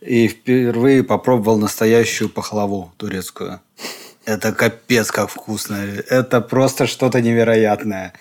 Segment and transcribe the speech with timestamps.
[0.00, 3.60] И впервые попробовал настоящую пахлаву турецкую.
[4.24, 5.76] Это капец как вкусно.
[6.08, 8.12] Это просто что-то невероятное.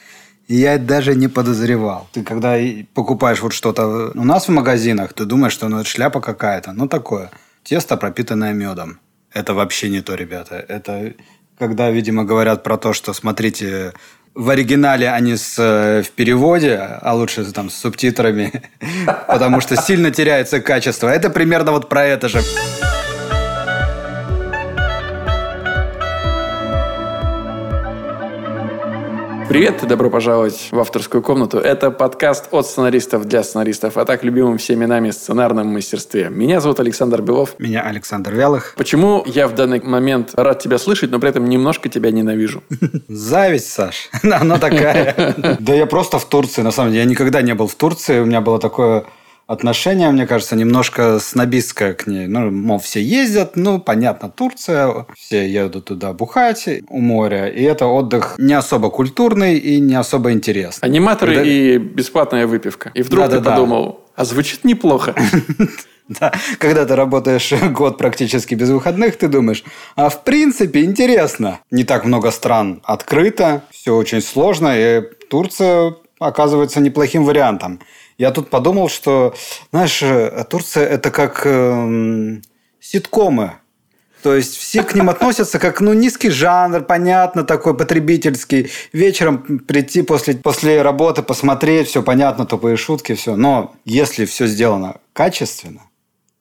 [0.48, 2.08] Я даже не подозревал.
[2.13, 2.58] Ты когда
[2.94, 6.71] покупаешь вот что-то у нас в магазинах, ты думаешь, что ну, это шляпа какая-то.
[6.71, 7.32] Ну, такое.
[7.63, 9.00] Тесто, пропитанное медом.
[9.34, 10.55] Это вообще не то, ребята.
[10.55, 11.14] Это
[11.59, 13.94] когда, видимо, говорят про то, что, смотрите,
[14.38, 18.62] в оригинале, а не с, э, в переводе, а лучше там с субтитрами,
[19.28, 21.08] потому что сильно теряется качество.
[21.08, 22.42] Это примерно вот про это же.
[29.50, 31.58] Привет и добро пожаловать в авторскую комнату.
[31.58, 36.28] Это подкаст от сценаристов для сценаристов, а так любимым всеми нами сценарном мастерстве.
[36.30, 37.56] Меня зовут Александр Белов.
[37.58, 38.73] Меня Александр Вялых.
[38.76, 42.62] Почему я в данный момент рад тебя слышать, но при этом немножко тебя ненавижу?
[43.08, 44.10] Зависть, Саш.
[44.23, 45.36] Она такая.
[45.59, 47.04] Да я просто в Турции, на самом деле.
[47.04, 48.20] Я никогда не был в Турции.
[48.20, 49.06] У меня было такое
[49.48, 52.28] отношение, мне кажется, немножко снобистское к ней.
[52.28, 57.88] Ну, мол, все ездят, ну, понятно, Турция, все едут туда бухать у моря, и это
[57.88, 60.88] отдых не особо культурный и не особо интересный.
[60.88, 61.50] Аниматоры Когда...
[61.50, 62.92] и бесплатная выпивка.
[62.94, 65.16] И вдруг да, ты да, подумал, а звучит неплохо.
[66.09, 69.66] Да, когда ты работаешь год практически без выходных, ты думаешь,
[69.98, 71.59] а в принципе интересно.
[71.70, 77.82] Не так много стран открыто, все очень сложно, и Турция оказывается неплохим вариантом.
[78.18, 79.36] Я тут подумал, что,
[79.72, 82.42] знаешь, э, Турция– это как э,
[82.80, 83.54] ситкомы.
[84.23, 88.72] То есть все к ним относятся как ну, низкий жанр, понятно, такой потребительский.
[88.92, 93.36] Вечером прийти после, после работы, посмотреть, все понятно, тупые шутки, все.
[93.36, 95.84] Но если все сделано качественно,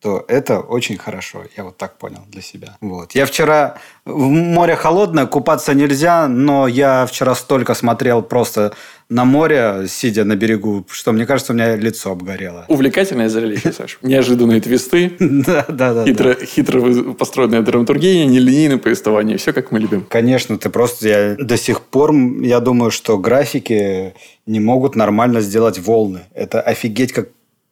[0.01, 1.45] то это очень хорошо.
[1.57, 2.77] Я вот так понял для себя.
[2.81, 3.15] Вот.
[3.15, 3.79] Я вчера...
[4.05, 8.73] В море холодное, купаться нельзя, но я вчера столько смотрел просто
[9.09, 12.67] на море, сидя на берегу, что, мне кажется, у меня лицо обгорело.
[12.69, 13.99] Увлекательное зрелище, Саш.
[14.03, 15.17] Неожиданные твисты.
[15.47, 16.35] Да, да, да.
[16.35, 19.39] Хитро построенная драматургия, нелинейное повествование.
[19.39, 20.07] Все, как мы любим.
[20.09, 21.09] Конечно, ты просто...
[21.09, 24.15] Я до сих пор, я думаю, что графики
[24.47, 26.21] не могут нормально сделать волны.
[26.35, 27.29] Это офигеть как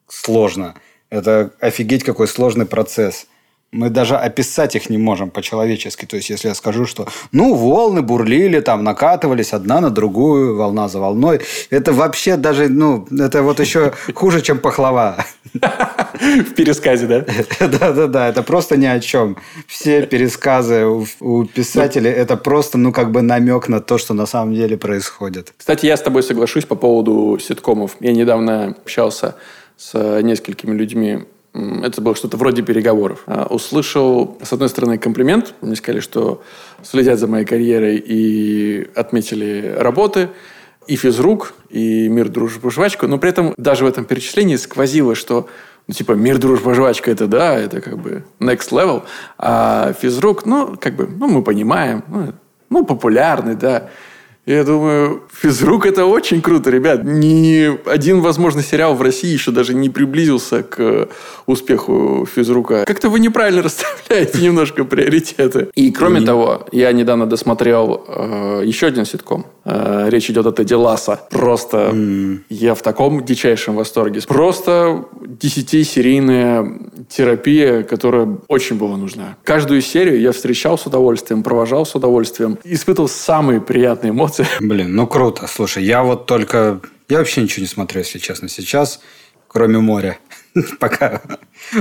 [0.07, 0.75] сложно.
[1.09, 3.27] Это офигеть какой сложный процесс.
[3.71, 6.05] Мы даже описать их не можем по-человечески.
[6.05, 10.87] То есть, если я скажу, что ну, волны бурлили, там накатывались одна на другую, волна
[10.87, 11.41] за волной.
[11.69, 15.25] Это вообще даже, ну, это вот еще хуже, чем пахлава.
[15.53, 17.25] В пересказе, да?
[17.59, 19.35] Да-да-да, это просто ни о чем.
[19.67, 24.55] Все пересказы у писателей– это просто, ну, как бы намек на то, что на самом
[24.55, 25.53] деле происходит.
[25.57, 27.97] Кстати, я с тобой соглашусь по поводу ситкомов.
[27.99, 29.35] Я недавно общался
[29.77, 31.23] с несколькими людьми.
[31.53, 33.23] Это было что-то вроде переговоров.
[33.27, 35.53] А, услышал, с одной стороны, комплимент.
[35.61, 36.41] Мне сказали, что
[36.83, 40.29] следят за моей карьерой и отметили работы
[40.87, 43.07] и физрук, и мир, дружба, жвачка.
[43.07, 45.47] Но при этом даже в этом перечислении сквозило, что
[45.87, 49.03] ну, типа, мир, дружба, жвачка, это да, это как бы next level.
[49.37, 52.33] А физрук, ну, как бы, ну, мы понимаем, ну,
[52.69, 53.89] ну популярный, да.
[54.45, 57.03] Я думаю, физрук это очень круто, ребят.
[57.03, 61.09] Ни один, возможно, сериал в России еще даже не приблизился к
[61.47, 62.85] успеху физрука.
[62.85, 65.69] Как-то вы неправильно расставляете немножко приоритеты.
[65.73, 66.25] И кроме mm.
[66.25, 69.47] того, я недавно досмотрел э, еще один ситком.
[69.65, 71.21] Э, речь идет о Теди Ласса.
[71.31, 72.41] Просто mm.
[72.49, 74.21] я в таком дичайшем восторге.
[74.27, 76.71] Просто десятисерийная
[77.09, 79.37] терапия, которая очень была нужна.
[79.43, 84.47] Каждую серию я встречал с удовольствием, провожал с удовольствием, испытывал самые приятные эмоции эмоции.
[84.59, 85.47] Блин, ну круто.
[85.47, 86.79] Слушай, я вот только...
[87.09, 89.01] Я вообще ничего не смотрю, если честно, сейчас,
[89.47, 90.17] кроме моря.
[90.79, 91.21] Пока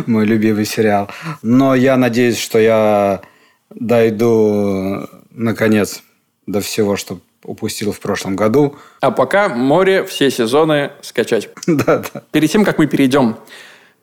[0.07, 1.11] мой любимый сериал.
[1.43, 3.23] Но я надеюсь, что я
[3.71, 6.03] дойду, наконец,
[6.47, 8.77] до всего, что упустил в прошлом году.
[9.01, 11.51] А пока море все сезоны скачать.
[11.67, 12.23] Да, да.
[12.31, 13.37] Перед тем, как мы перейдем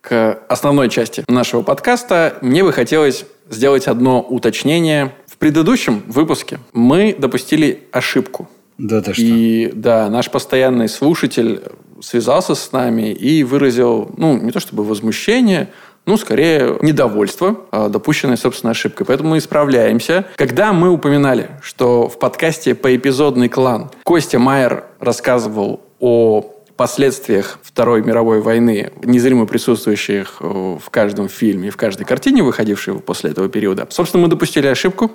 [0.01, 7.87] к основной части нашего подкаста, мне бы хотелось сделать одно уточнение предыдущем выпуске мы допустили
[7.91, 8.47] ошибку.
[8.77, 9.23] Да, ты что?
[9.23, 11.63] И да, наш постоянный слушатель
[11.99, 15.69] связался с нами и выразил, ну, не то чтобы возмущение,
[16.05, 19.07] ну, скорее, недовольство а, допущенной, собственно, ошибкой.
[19.07, 20.25] Поэтому мы исправляемся.
[20.35, 26.41] Когда мы упоминали, что в подкасте «Поэпизодный клан» Костя Майер рассказывал о
[26.81, 32.95] последствиях Второй мировой войны, незримо присутствующих э, в каждом фильме и в каждой картине, выходившей
[32.95, 33.85] после этого периода.
[33.91, 35.11] Собственно, мы допустили ошибку.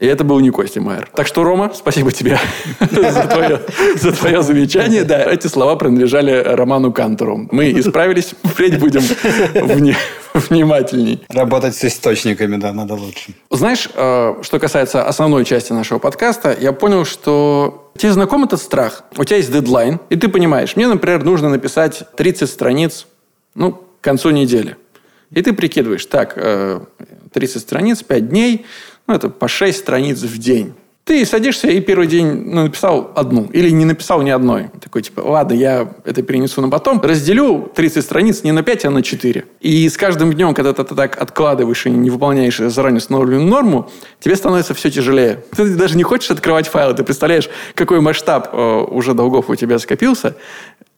[0.00, 1.08] И это был не Костя Майер.
[1.14, 2.38] Так что, Рома, спасибо тебе
[2.80, 3.62] за твое,
[3.94, 5.04] за твое замечание.
[5.04, 7.48] Да, эти слова принадлежали Роману Кантору.
[7.50, 9.00] Мы исправились, впредь будем
[9.54, 9.96] вне,
[10.38, 11.22] внимательней.
[11.28, 13.34] Работать с источниками, да, надо лучше.
[13.50, 19.04] Знаешь, э, что касается основной части нашего подкаста, я понял, что тебе знаком этот страх.
[19.16, 23.06] У тебя есть дедлайн, и ты понимаешь, мне, например, нужно написать 30 страниц,
[23.54, 24.76] ну, к концу недели.
[25.30, 26.38] И ты прикидываешь, так,
[27.32, 28.64] 30 страниц, 5 дней,
[29.06, 30.74] ну, это по 6 страниц в день.
[31.08, 34.68] Ты садишься и первый день ну, написал одну или не написал ни одной.
[34.78, 37.00] Такой типа, ладно, я это перенесу на потом.
[37.00, 39.46] Разделю 30 страниц не на 5, а на 4.
[39.60, 43.90] И с каждым днем, когда ты так откладываешь и не выполняешь заранее установленную норму,
[44.20, 45.42] тебе становится все тяжелее.
[45.56, 46.92] Ты даже не хочешь открывать файлы.
[46.92, 50.36] Ты представляешь, какой масштаб э, уже долгов у тебя скопился.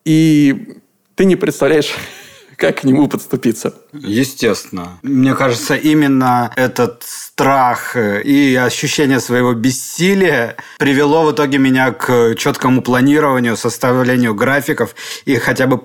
[0.04, 0.74] И
[1.14, 1.94] ты не представляешь,
[2.60, 3.74] как к нему подступиться.
[3.92, 4.98] Естественно.
[5.02, 12.82] Мне кажется, именно этот страх и ощущение своего бессилия привело в итоге меня к четкому
[12.82, 15.80] планированию, составлению графиков и хотя бы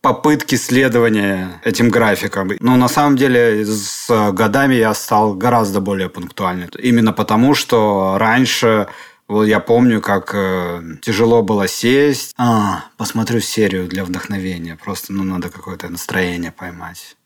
[0.00, 2.52] попытки следования этим графикам.
[2.60, 6.68] Но на самом деле с годами я стал гораздо более пунктуальным.
[6.78, 8.86] Именно потому, что раньше
[9.28, 12.34] вот я помню, как э, тяжело было сесть.
[12.38, 14.76] А, посмотрю серию для вдохновения.
[14.82, 17.16] Просто, ну, надо какое-то настроение поймать.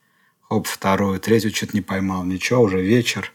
[0.41, 2.25] Хоп, вторую, третью что-то не поймал.
[2.25, 3.31] Ничего, уже вечер.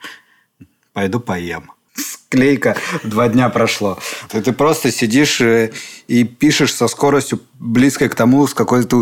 [0.93, 1.73] Пойду поем.
[1.94, 3.99] Склейка, два дня прошло.
[4.29, 5.73] Ты, ты просто сидишь э,
[6.06, 8.97] и пишешь со скоростью близкой к тому, с какой ты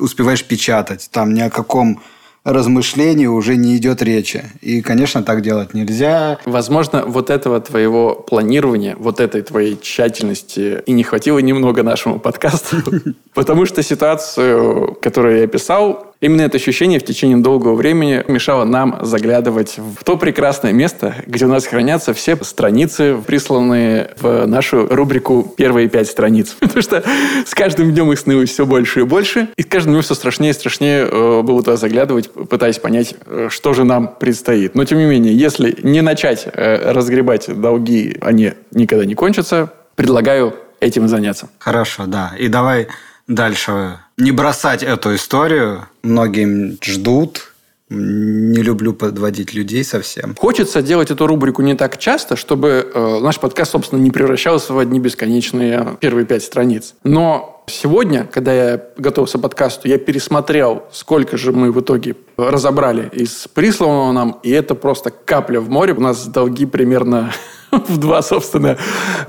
[0.00, 1.08] успеваешь печатать.
[1.12, 2.02] Там ни о каком
[2.46, 4.44] размышлений уже не идет речи.
[4.60, 6.38] И, конечно, так делать нельзя.
[6.44, 12.76] Возможно, вот этого твоего планирования, вот этой твоей тщательности и не хватило немного нашему подкасту.
[13.34, 18.98] Потому что ситуацию, которую я описал, Именно это ощущение в течение долгого времени мешало нам
[19.02, 25.54] заглядывать в то прекрасное место, где у нас хранятся все страницы, присланные в нашу рубрику
[25.56, 26.56] «Первые пять страниц».
[26.60, 27.04] Потому что
[27.44, 30.50] с каждым днем их становилось все больше и больше, и с каждым днем все страшнее
[30.50, 34.74] и страшнее э, было туда заглядывать, пытаясь понять, э, что же нам предстоит.
[34.74, 40.54] Но, тем не менее, если не начать э, разгребать долги, они никогда не кончатся, предлагаю
[40.80, 41.48] этим заняться.
[41.58, 42.32] Хорошо, да.
[42.38, 42.88] И давай
[43.26, 45.86] дальше не бросать эту историю.
[46.02, 47.52] Многим ждут.
[47.88, 50.34] Не люблю подводить людей совсем.
[50.36, 54.78] Хочется делать эту рубрику не так часто, чтобы э, наш подкаст, собственно, не превращался в
[54.80, 56.96] одни бесконечные первые пять страниц.
[57.04, 63.08] Но сегодня, когда я готовился к подкасту, я пересмотрел, сколько же мы в итоге разобрали
[63.12, 65.92] из присланного нам, и это просто капля в море.
[65.92, 67.32] У нас долги примерно
[67.70, 68.78] в два, собственно,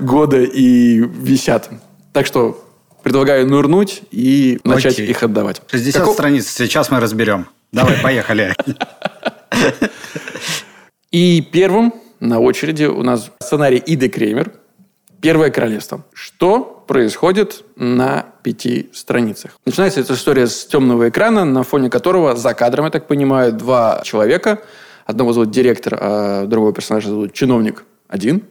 [0.00, 1.70] года и висят.
[2.12, 2.67] Так что
[3.02, 5.08] предлагаю нырнуть и начать Окей.
[5.08, 5.62] их отдавать.
[5.70, 6.14] 60 Каков...
[6.14, 7.46] страниц, сейчас мы разберем.
[7.72, 8.54] Давай, поехали.
[11.10, 14.52] И первым на очереди у нас сценарий Иды Кремер
[15.20, 16.04] «Первое королевство».
[16.12, 19.58] Что происходит на пяти страницах?
[19.64, 24.02] Начинается эта история с темного экрана, на фоне которого за кадром, я так понимаю, два
[24.04, 24.60] человека.
[25.06, 28.42] Одного зовут директор, а другого персонажа зовут чиновник один.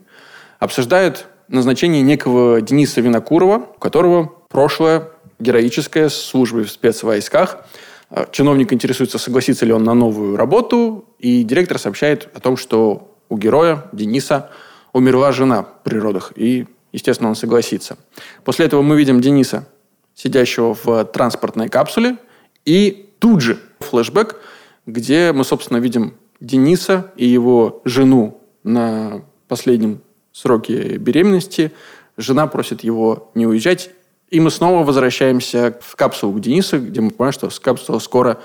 [0.59, 5.09] Обсуждают назначение некого Дениса Винокурова, у которого прошлое
[5.39, 7.65] героическое с службой в спецвойсках.
[8.09, 13.15] А, чиновник интересуется, согласится ли он на новую работу, и директор сообщает о том, что
[13.29, 14.49] у героя Дениса
[14.94, 17.97] умерла жена при родах, и, естественно, он согласится.
[18.44, 19.67] После этого мы видим Дениса,
[20.15, 22.17] сидящего в транспортной капсуле,
[22.65, 24.38] и тут же флешбэк,
[24.85, 30.01] где мы, собственно, видим Дениса и его жену на последнем
[30.31, 31.71] сроке беременности.
[32.15, 33.91] Жена просит его не уезжать
[34.29, 38.39] и мы снова возвращаемся в капсулу к Денису, где мы понимаем, что капсула скоро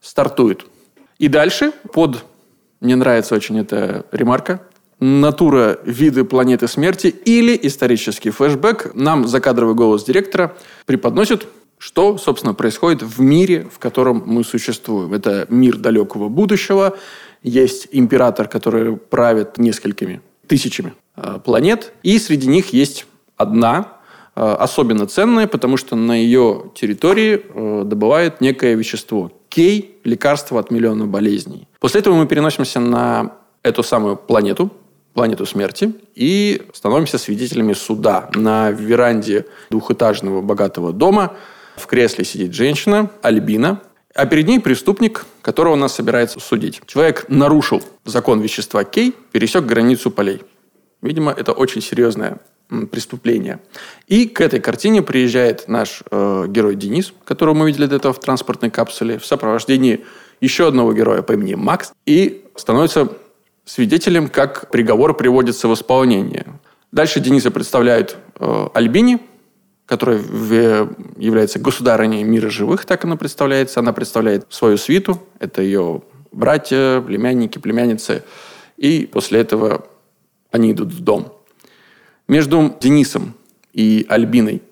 [0.00, 0.66] стартует.
[1.18, 2.24] И дальше под,
[2.80, 4.60] мне нравится очень эта ремарка,
[5.00, 10.56] натура виды планеты смерти или исторический флешбэк нам закадровый голос директора
[10.86, 11.46] преподносит,
[11.78, 15.12] что, собственно, происходит в мире, в котором мы существуем.
[15.12, 16.96] Это мир далекого будущего.
[17.42, 21.92] Есть император, который правит несколькими тысячами э, планет.
[22.02, 23.06] И среди них есть
[23.36, 23.95] одна
[24.36, 29.32] особенно ценная, потому что на ее территории э, добывают некое вещество.
[29.48, 31.66] Кей– лекарство от миллиона болезней.
[31.80, 34.70] После этого мы переносимся на эту самую планету,
[35.14, 38.28] планету смерти, и становимся свидетелями суда.
[38.34, 41.32] На веранде двухэтажного богатого дома
[41.76, 43.80] в кресле сидит женщина, Альбина,
[44.14, 46.82] а перед ней преступник, которого нас собирается судить.
[46.86, 50.42] Человек нарушил закон вещества Кей, пересек границу полей.
[51.00, 52.38] Видимо, это очень серьезная
[52.90, 53.60] преступления.
[54.06, 58.20] И к этой картине приезжает наш э, герой Денис, которого мы видели до этого в
[58.20, 60.04] транспортной капсуле, в сопровождении
[60.40, 63.08] еще одного героя по имени Макс, и становится
[63.64, 66.46] свидетелем, как приговор приводится в исполнение.
[66.92, 69.20] Дальше Дениса представляют э, Альбини,
[69.86, 73.80] которая в, является государыней мира живых, так она представляется.
[73.80, 78.24] Она представляет свою свиту, это ее братья, племянники, племянницы.
[78.76, 79.86] И после этого
[80.50, 81.35] они идут в дом.
[82.28, 83.34] Между Денисом
[83.72, 84.62] и Альбиной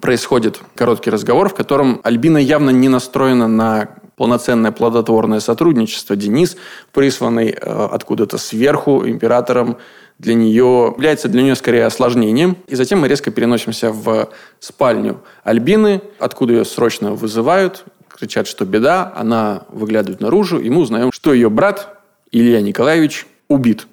[0.00, 6.16] происходит короткий разговор, в котором Альбина явно не настроена на полноценное плодотворное сотрудничество.
[6.16, 6.56] Денис,
[6.92, 9.76] присланный э, откуда-то сверху императором,
[10.18, 12.56] для нее является для нее скорее осложнением.
[12.66, 19.12] И затем мы резко переносимся в спальню Альбины, откуда ее срочно вызывают, кричат, что беда,
[19.14, 22.02] она выглядывает наружу, и мы узнаем, что ее брат
[22.32, 23.86] Илья Николаевич убит.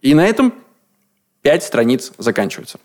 [0.00, 0.54] И на этом
[1.42, 2.78] пять страниц заканчиваются.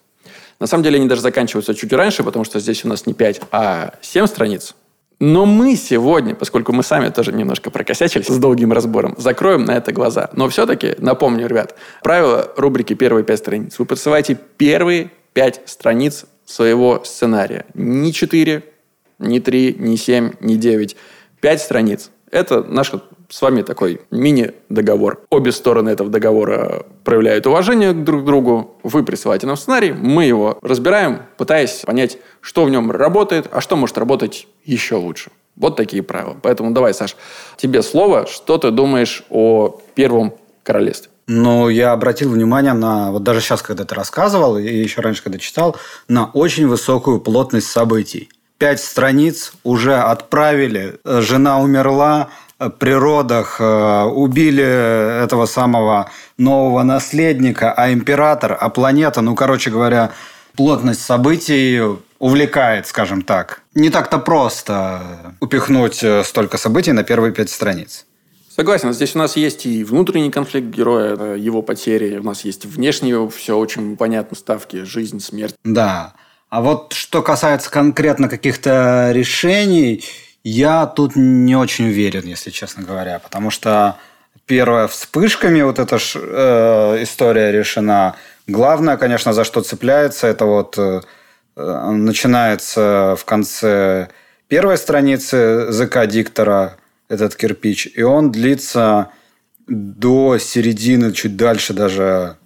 [0.60, 3.42] На самом деле они даже заканчиваются чуть раньше, потому что здесь у нас не 5,
[3.52, 4.76] а 7 страниц.
[5.20, 9.94] Но мы сегодня, поскольку мы сами тоже немножко прокосячились с долгим разбором, закроем на это
[9.94, 10.30] глаза.
[10.34, 13.80] Но все-таки, напомню, ребят, правило рубрики «Первые пять страниц».
[13.80, 17.66] Вы подсылаете первые пять страниц своего сценария.
[17.74, 18.64] Не четыре,
[19.20, 20.98] не три, не семь, не девять.
[21.40, 22.12] Пять страниц.
[22.30, 25.22] Это наша с вами такой мини-договор.
[25.30, 28.78] Обе стороны этого договора проявляют уважение друг к другу.
[28.84, 33.76] Вы присылаете нам сценарий, мы его разбираем, пытаясь понять, что в нем работает, а что
[33.76, 35.32] может работать еще лучше.
[35.56, 36.38] Вот такие правила.
[36.42, 37.16] Поэтому давай, Саш,
[37.58, 38.26] тебе слово.
[38.28, 41.12] Что ты думаешь о Первом Королевстве?
[41.28, 45.40] Ну, я обратил внимание на, вот даже сейчас, когда ты рассказывал, и еще раньше, когда
[45.40, 45.76] читал,
[46.08, 48.30] на очень высокую плотность событий.
[48.58, 54.64] Пять страниц уже отправили, жена умерла, при родах э, убили
[55.24, 60.12] этого самого нового наследника, а император, а планета, ну, короче говоря,
[60.56, 61.82] плотность событий
[62.20, 63.62] увлекает, скажем так.
[63.74, 68.06] Не так-то просто упихнуть э, столько событий на первые пять страниц.
[68.56, 68.94] Согласен.
[68.94, 72.18] Здесь у нас есть и внутренний конфликт героя, его потери.
[72.18, 74.84] У нас есть внешние все очень понятно ставки.
[74.86, 75.56] Жизнь, смерть.
[75.66, 76.14] Да.
[76.50, 80.06] А вот что касается конкретно каких-то решений,
[80.46, 83.98] я тут не очень уверен, если честно говоря, потому что
[84.46, 88.16] первая вспышками вот эта ж, э, история решена.
[88.46, 91.02] Главное, конечно, за что цепляется, это вот э,
[91.56, 94.10] начинается в конце
[94.48, 96.78] первой страницы ЗК диктора
[97.10, 99.10] этот кирпич, и он длится
[99.68, 102.38] до середины, чуть дальше даже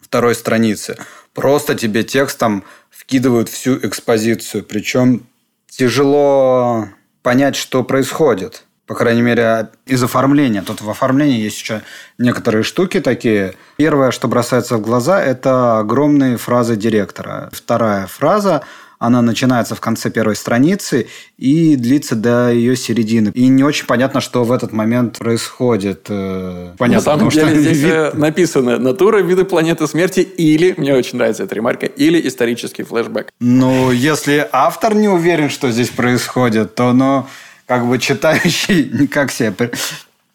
[0.00, 0.98] второй страницы.
[1.32, 5.26] Просто тебе текстом вкидывают всю экспозицию, причем
[5.70, 6.90] тяжело
[7.22, 8.64] понять, что происходит.
[8.86, 10.60] По крайней мере, из оформления.
[10.60, 11.82] Тут в оформлении есть еще
[12.18, 13.54] некоторые штуки такие.
[13.76, 17.48] Первое, что бросается в глаза, это огромные фразы директора.
[17.52, 18.64] Вторая фраза
[19.02, 23.32] она начинается в конце первой страницы и длится до ее середины.
[23.34, 26.06] И не очень понятно, что в этот момент происходит.
[26.08, 27.92] Э, понятно, На самом деле что здесь вид...
[27.92, 33.32] Э, написано «Натура виды планеты смерти» или, мне очень нравится эта ремарка, или исторический флешбэк.
[33.40, 37.26] Ну, если автор не уверен, что здесь происходит, то, ну,
[37.66, 39.50] как бы читающий как себе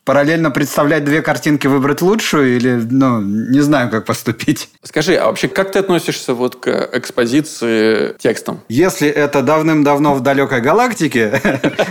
[0.07, 4.69] параллельно представлять две картинки, выбрать лучшую или, ну, не знаю, как поступить.
[4.81, 8.61] Скажи, а вообще как ты относишься вот к экспозиции текстом?
[8.69, 11.41] Если это давным-давно в далекой галактике...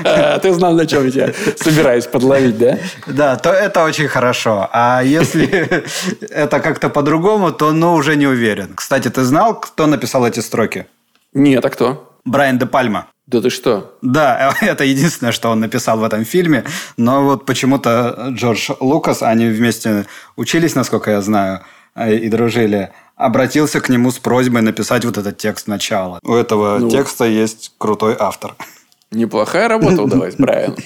[0.43, 2.79] Ты знал, на чем я собираюсь подловить, да?
[3.07, 4.67] Да, то это очень хорошо.
[4.73, 5.85] А если
[6.31, 8.73] это как-то по-другому, то, ну, уже не уверен.
[8.75, 10.87] Кстати, ты знал, кто написал эти строки?
[11.35, 12.17] Нет, а кто?
[12.25, 13.09] Брайан де Пальма.
[13.27, 13.97] Да ты что?
[14.03, 16.65] Да, это единственное, что он написал в этом фильме.
[16.97, 20.07] Но вот почему-то Джордж Лукас, они вместе
[20.37, 21.61] учились, насколько я знаю,
[21.95, 26.21] э, и дружили, обратился к нему с просьбой написать вот этот текст сначала.
[26.23, 28.55] У этого ну, текста есть крутой автор.
[29.13, 30.77] Неплохая работа удалась Брайану.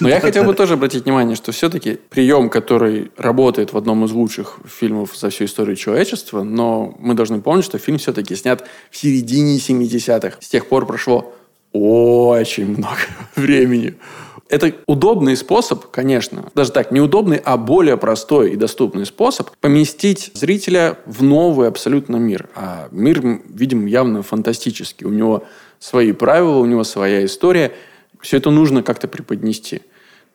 [0.00, 4.12] Но я хотел бы тоже обратить внимание, что все-таки прием, который работает в одном из
[4.12, 8.96] лучших фильмов за всю историю человечества, но мы должны помнить, что фильм все-таки снят в
[8.96, 10.38] середине 70-х.
[10.40, 11.34] С тех пор прошло
[11.72, 13.00] очень много
[13.36, 13.94] времени.
[14.48, 20.98] Это удобный способ, конечно, даже так, неудобный, а более простой и доступный способ поместить зрителя
[21.06, 22.50] в новый абсолютно мир.
[22.54, 25.06] А мир, видим, явно фантастический.
[25.06, 25.44] У него
[25.78, 27.72] свои правила, у него своя история.
[28.20, 29.80] Все это нужно как-то преподнести.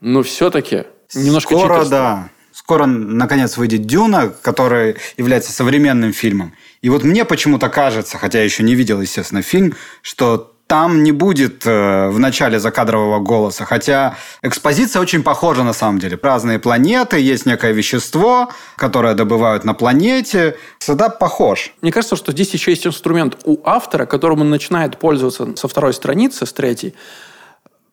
[0.01, 1.89] Но все-таки немножко Скоро, читерство.
[1.89, 2.29] да.
[2.51, 6.53] Скоро, наконец, выйдет «Дюна», который является современным фильмом.
[6.82, 11.14] И вот мне почему-то кажется, хотя я еще не видел, естественно, фильм, что там не
[11.14, 16.20] будет э, в начале закадрового голоса, хотя экспозиция очень похожа на самом деле.
[16.22, 20.58] Разные планеты, есть некое вещество, которое добывают на планете.
[20.80, 21.74] Всегда похож.
[21.82, 25.94] Мне кажется, что здесь еще есть инструмент у автора, которым он начинает пользоваться со второй
[25.94, 26.94] страницы, с третьей,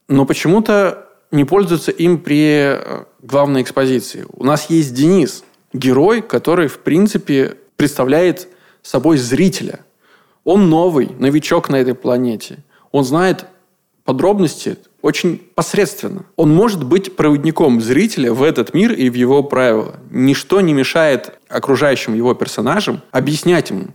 [0.09, 4.27] но почему-то не пользуется им при э, главной экспозиции.
[4.33, 8.49] У нас есть Денис, герой, который, в принципе, представляет
[8.83, 9.81] собой зрителя–
[10.45, 12.59] он новый, новичок на этой планете.
[12.93, 13.47] Он знает
[14.05, 16.25] подробности очень посредственно.
[16.37, 19.97] Он может быть проводником зрителя в этот мир и в его правила.
[20.11, 23.89] Ничто не мешает окружающим его персонажам объяснять ему.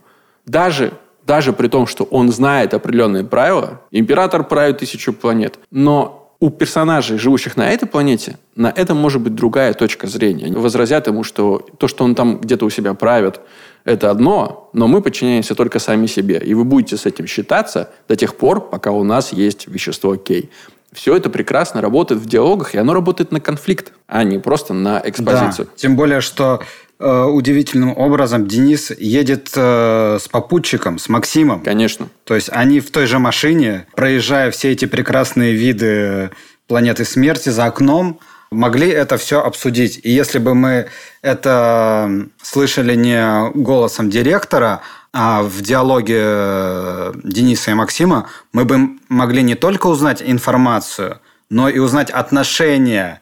[0.46, 0.94] Даже,
[1.25, 7.17] даже при том, что он знает определенные правила, император правит тысячу планет, но у персонажей,
[7.17, 10.46] живущих на этой планете, на этом может быть другая точка зрения.
[10.46, 13.41] Они возразят ему, что то, что он там где-то у себя правит,
[13.84, 16.38] это одно, но мы подчиняемся только сами себе.
[16.38, 20.50] И вы будете с этим считаться до тех пор, пока у нас есть вещество кей.
[20.91, 25.01] Все это прекрасно работает в диалогах, и оно работает на конфликт, а не просто на
[25.05, 25.67] экспозицию.
[25.67, 26.63] Да, тем более, что
[27.06, 31.62] удивительным образом Денис едет э, с попутчиком, с Максимом.
[31.62, 32.10] Конечно.
[32.25, 36.32] То есть они в той же машине, проезжая все эти прекрасные виды
[36.68, 38.20] планеты смерти за окном,
[38.51, 40.00] могли это все обсудить.
[40.03, 40.88] И если бы мы
[41.22, 48.77] это слышали не голосом директора, а в диалоге э, Дениса и Максима, мы бы
[49.08, 53.22] могли не только узнать информацию, но и узнать отношение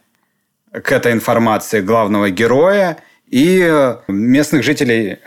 [0.71, 2.97] к этой информации главного героя
[3.29, 5.19] и местных жителей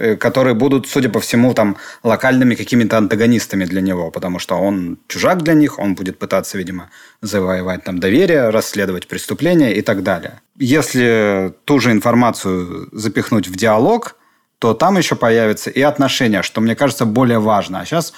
[0.00, 4.98] Э, которые будут, судя по всему, там локальными какими-то антагонистами для него, потому что он
[5.08, 10.40] чужак для них, он будет пытаться, видимо, завоевать там доверие, расследовать преступления и так далее.
[10.56, 14.16] Если ту же информацию запихнуть в диалог,
[14.60, 17.80] то там еще появятся и отношения, что, мне кажется, более важно.
[17.80, 18.12] А сейчас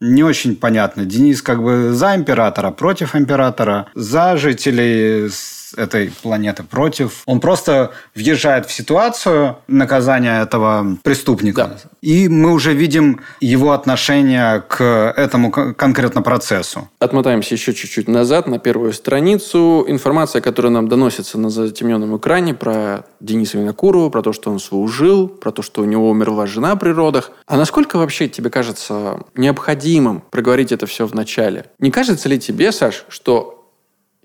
[0.00, 1.04] не очень понятно.
[1.04, 5.28] Денис как бы за императора, против императора, за жителей
[5.76, 7.22] этой планеты против.
[7.26, 11.64] Он просто въезжает в ситуацию наказания этого преступника.
[11.64, 11.90] Да.
[12.02, 14.82] И мы уже видим его отношение к
[15.16, 16.88] этому конкретно процессу.
[16.98, 19.84] Отмотаемся еще чуть-чуть назад на первую страницу.
[19.88, 25.28] Информация, которая нам доносится на затемненном экране про Дениса Винокурова, про то, что он служил,
[25.28, 27.30] про то, что у него умерла жена при родах.
[27.46, 31.66] А насколько вообще тебе кажется необходимым проговорить это все в начале?
[31.78, 33.55] Не кажется ли тебе, Саш, что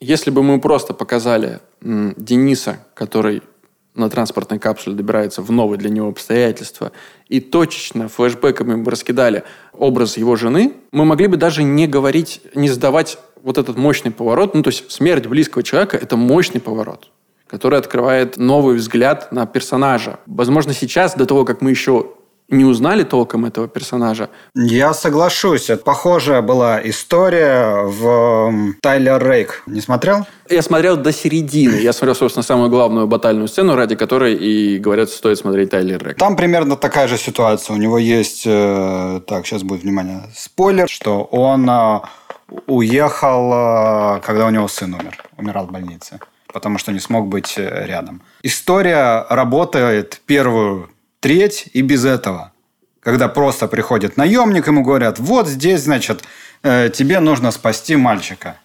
[0.02, 3.44] если бы мы просто показали Дениса, который
[3.94, 6.92] на транспортной капсуле добирается в новые для него обстоятельства,
[7.28, 9.44] и точечно флешбеками бы раскидали
[9.74, 14.56] образ его жены, мы могли бы даже не говорить, не сдавать вот этот мощный поворот.
[14.56, 17.10] Ну, то есть смерть близкого человека– это мощный поворот,
[17.48, 20.20] который открывает новый взгляд на персонажа.
[20.26, 22.12] Возможно, сейчас, до того, как мы еще
[22.52, 24.30] не узнали толком этого персонажа.
[24.54, 25.70] Я соглашусь.
[25.70, 29.64] Это похожая была история в Тайлер Рейк.
[29.66, 30.28] Не смотрел?
[30.50, 31.76] Я смотрел до середины.
[31.76, 36.18] Я смотрел, собственно, самую главную батальную сцену, ради которой и говорят, стоит смотреть Тайлер Рейк.
[36.18, 37.74] Там примерно такая же ситуация.
[37.74, 38.44] У него есть...
[38.46, 42.00] Э, так, сейчас будет, внимание, спойлер, что он э,
[42.68, 45.18] уехал, э, когда у него сын умер.
[45.38, 46.20] Умирал в больнице
[46.54, 48.22] потому что не смог быть рядом.
[48.44, 50.90] История работает первую
[51.22, 52.52] треть и без этого.
[53.00, 56.24] Когда просто приходит наемник, ему говорят, вот здесь, значит,
[56.64, 58.58] э, тебе нужно спасти мальчика.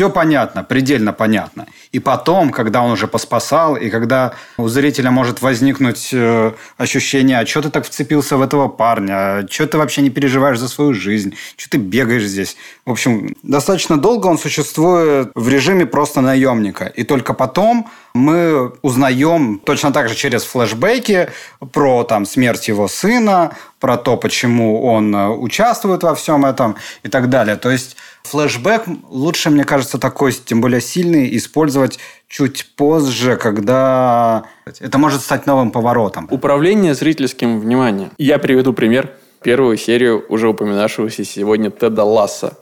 [0.00, 1.66] Все понятно, предельно понятно.
[1.92, 7.44] И потом, когда он уже поспасал, и когда у зрителя может возникнуть э, ощущение, а
[7.44, 11.34] что ты так вцепился в этого парня, что ты вообще не переживаешь за свою жизнь,
[11.58, 12.56] что ты бегаешь здесь.
[12.86, 16.86] В общем, достаточно долго он существует в режиме просто наемника.
[16.86, 21.28] И только потом мы узнаем точно так же через флешбеки
[21.72, 27.08] про там, смерть его сына, про то, почему он э, участвует во всем этом и
[27.08, 27.56] так далее.
[27.56, 34.44] То есть флешбэк лучше, мне кажется, такой, тем более сильный, использовать чуть позже, когда
[34.78, 36.28] это может стать новым поворотом.
[36.30, 38.12] Управление зрительским вниманием.
[38.18, 39.12] Я приведу пример.
[39.42, 42.58] Первую серию уже упоминавшегося сегодня Теда Ласса.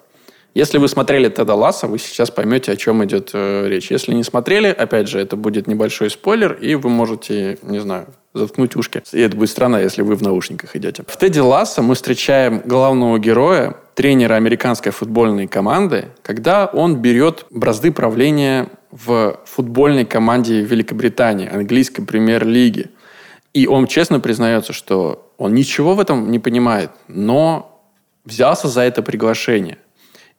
[0.59, 3.93] Если вы смотрели Теда Ласса, вы сейчас поймете, о чем идет э, речь.
[3.93, 8.75] Если не смотрели, опять же, это будет небольшой спойлер, и вы можете, не знаю, заткнуть
[8.75, 9.05] ушки.
[9.13, 11.05] И это будет странно, если вы в наушниках идете.
[11.07, 17.93] В Теди Ласса мы встречаем главного героя, тренера американской футбольной команды, когда он берет бразды
[17.93, 22.91] правления в футбольной команде Великобритании, английской премьер-лиги.
[23.55, 27.81] И он честно признается, что он ничего в этом не понимает, но
[28.25, 29.79] взялся за это приглашение.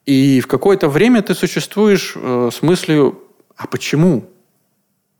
[0.05, 3.21] И в какое-то время ты существуешь э, с мыслью,
[3.55, 4.25] а почему?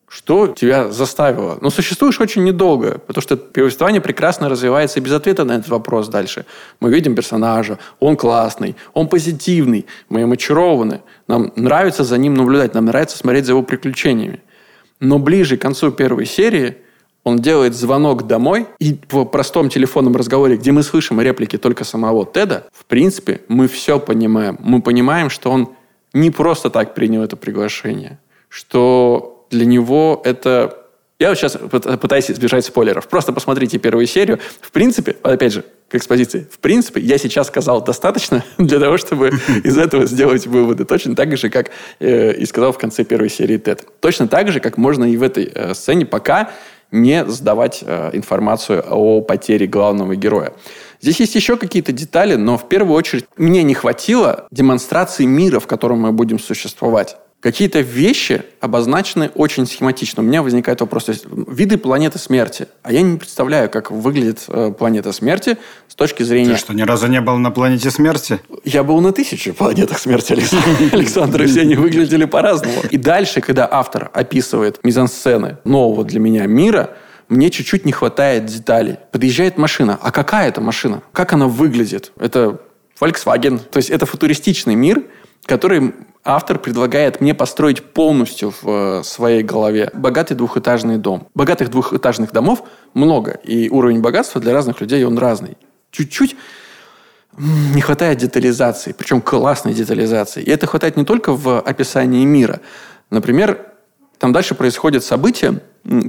[0.07, 1.59] Что тебя заставило?
[1.61, 6.07] Ну, существуешь очень недолго, потому что повествование прекрасно развивается и без ответа на этот вопрос
[6.07, 6.45] дальше.
[6.79, 12.73] Мы видим персонажа, он классный, он позитивный, мы им очарованы, нам нравится за ним наблюдать,
[12.73, 14.41] нам нравится смотреть за его приключениями.
[14.99, 16.77] Но ближе к концу первой серии–
[17.23, 22.25] он делает звонок домой, и в простом телефонном разговоре, где мы слышим реплики только самого
[22.25, 24.57] Теда, в принципе, мы все понимаем.
[24.61, 25.69] Мы понимаем, что он
[26.13, 30.75] не просто так принял это приглашение, что для него это...
[31.19, 33.09] Я вот сейчас пытаюсь избежать спойлеров.
[33.09, 34.39] Просто посмотрите первую серию.
[34.61, 36.47] В принципе, опять же, к экспозиции.
[36.49, 39.29] В принципе, я сейчас сказал достаточно для того, чтобы
[39.63, 40.85] из этого сделать выводы.
[40.85, 43.85] Точно так же, как э, и сказал в конце первой серии Тед.
[43.99, 46.51] Точно так же, как можно и в этой э, сцене пока
[46.91, 50.53] не сдавать э, информацию о потере главного героя.
[51.01, 55.67] Здесь есть еще какие-то детали, но в первую очередь мне не хватило демонстрации мира, в
[55.67, 57.17] котором мы будем существовать.
[57.41, 60.21] Какие-то вещи обозначены очень схематично.
[60.21, 62.67] У меня возникает вопрос, то есть виды планеты смерти.
[62.83, 66.55] А я не представляю, как выглядит э, планета смерти с точки зрения...
[66.55, 68.41] Ты что, ни разу не был на планете смерти?
[68.65, 70.33] Я был на тысяче планетах смерти,
[70.91, 72.81] Александр, и все они выглядели по-разному.
[72.89, 76.97] И дальше, когда автор описывает мизансцены нового для меня мира,
[77.29, 78.97] мне чуть-чуть не хватает деталей.
[79.13, 79.97] Подъезжает машина.
[80.01, 81.03] А какая это машина?
[81.13, 82.11] Как она выглядит?
[82.19, 82.59] Это
[82.99, 83.59] Volkswagen.
[83.59, 85.03] То есть это футуристичный мир,
[85.45, 88.67] который автор предлагает мне построить полностью в
[88.99, 91.27] э, своей голове богатый двухэтажный дом.
[91.33, 95.57] Богатых двухэтажных домов много, и уровень богатства для разных людей он разный.
[95.91, 96.35] Чуть-чуть
[97.37, 100.43] не хватает детализации, причем классной детализации.
[100.43, 102.59] И это хватает не только в описании мира.
[103.09, 103.65] Например,
[104.17, 105.61] там дальше происходит событие,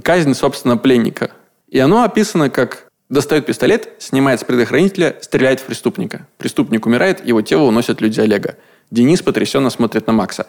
[0.03, 1.31] казнь, собственно, пленника.
[1.68, 6.27] И оно описано как достает пистолет, снимает с предохранителя, стреляет в преступника.
[6.38, 8.57] Преступник умирает, его тело уносят люди Олега.
[8.90, 10.46] Денис потрясенно смотрит на Макса.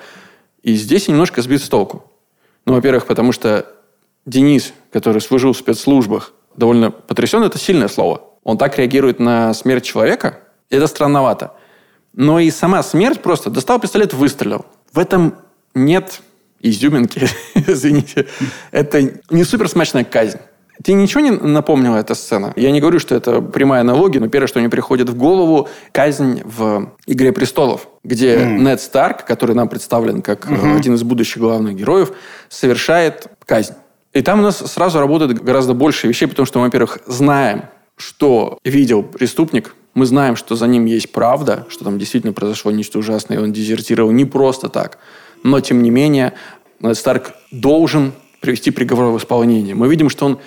[0.63, 2.11] И здесь немножко сбит с толку.
[2.65, 3.65] Ну, во-первых, потому что
[4.25, 8.23] Денис, который служил в спецслужбах, довольно потрясен, это сильное слово.
[8.43, 11.53] Он так реагирует на смерть человека, это странновато.
[12.13, 14.65] Но и сама смерть просто достал пистолет, выстрелил.
[14.91, 15.35] В этом
[15.73, 16.21] нет
[16.59, 18.27] изюминки, извините.
[18.71, 20.39] Это не супер смачная казнь.
[20.83, 22.53] Тебе ничего не напомнила эта сцена?
[22.55, 26.41] Я не говорю, что это прямая аналогия, но первое, что мне приходит в голову, казнь
[26.43, 28.57] в «Игре престолов», где mm.
[28.59, 30.77] Нед Старк, который нам представлен как mm-hmm.
[30.77, 32.13] один из будущих главных героев,
[32.49, 33.73] совершает казнь.
[34.13, 37.63] И там у нас сразу работает гораздо больше вещей, потому что мы, во-первых, знаем,
[37.95, 42.97] что видел преступник, мы знаем, что за ним есть правда, что там действительно произошло нечто
[42.97, 44.97] ужасное, и он дезертировал не просто так.
[45.43, 46.33] Но, тем не менее,
[46.79, 49.75] Нед Старк должен привести приговор в исполнение.
[49.75, 50.39] Мы видим, что он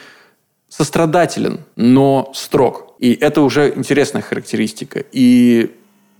[0.77, 2.97] сострадателен, но строг.
[2.99, 5.05] И это уже интересная характеристика.
[5.13, 5.71] И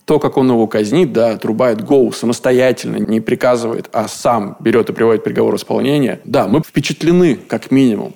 [0.05, 4.93] то, как он его казнит, да, отрубает голову самостоятельно, не приказывает, а сам берет и
[4.93, 8.15] приводит приговор в исполнение, да, мы впечатлены, как минимум.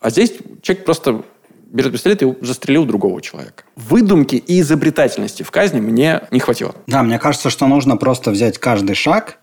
[0.00, 1.22] А здесь человек просто
[1.66, 3.64] берет пистолет и застрелил другого человека.
[3.76, 6.74] Выдумки и изобретательности в казни мне не хватило.
[6.86, 9.40] Да, мне кажется, что нужно просто взять каждый шаг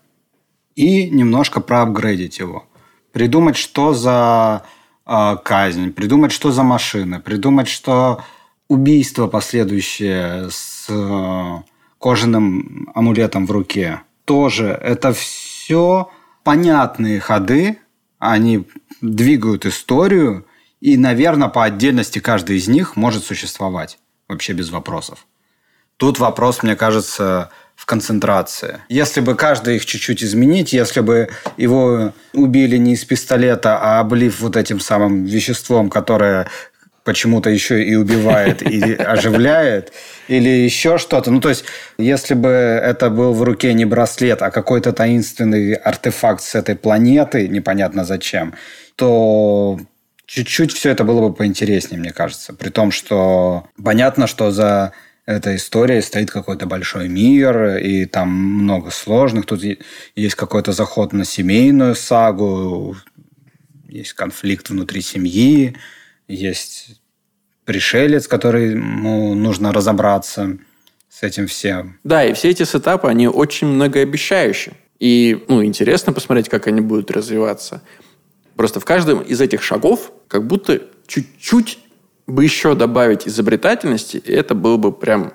[0.74, 2.64] и немножко проапгрейдить его.
[3.12, 4.62] Придумать, что за
[5.06, 8.22] э, казнь, придумать, что за машина, придумать, что
[8.68, 11.58] убийство последующее с э,
[11.98, 14.00] кожаным амулетом в руке.
[14.24, 16.10] Тоже это все
[16.44, 17.78] понятные ходы,
[18.18, 18.66] они
[19.00, 20.46] двигают историю,
[20.80, 25.26] и, наверное, по отдельности каждый из них может существовать вообще без вопросов.
[25.96, 27.50] Тут вопрос, мне кажется,
[27.82, 28.78] в концентрации.
[28.88, 34.38] Если бы каждый их чуть-чуть изменить, если бы его убили не из пистолета, а облив
[34.38, 36.46] вот этим самым веществом, которое
[37.02, 39.92] почему-то еще и убивает, и оживляет,
[40.28, 41.32] или еще что-то.
[41.32, 41.64] Ну, то есть,
[41.98, 47.48] если бы это был в руке не браслет, а какой-то таинственный артефакт с этой планеты,
[47.48, 48.54] непонятно зачем,
[48.94, 49.80] то
[50.26, 52.54] чуть-чуть все это было бы поинтереснее, мне кажется.
[52.54, 54.92] При том, что понятно, что за
[55.26, 59.46] этой истории стоит какой-то большой мир, и там много сложных.
[59.46, 59.62] Тут
[60.16, 62.96] есть какой-то заход на семейную сагу,
[63.88, 65.76] есть конфликт внутри семьи,
[66.26, 67.00] есть
[67.64, 70.58] пришелец, который ну, нужно разобраться
[71.08, 71.98] с этим всем.
[72.02, 74.74] Да, и все эти сетапы, они очень многообещающие.
[74.98, 77.82] И ну, интересно посмотреть, как они будут развиваться.
[78.56, 81.78] Просто в каждом из этих шагов как будто чуть-чуть
[82.26, 85.32] бы еще добавить изобретательности, и это было бы прям...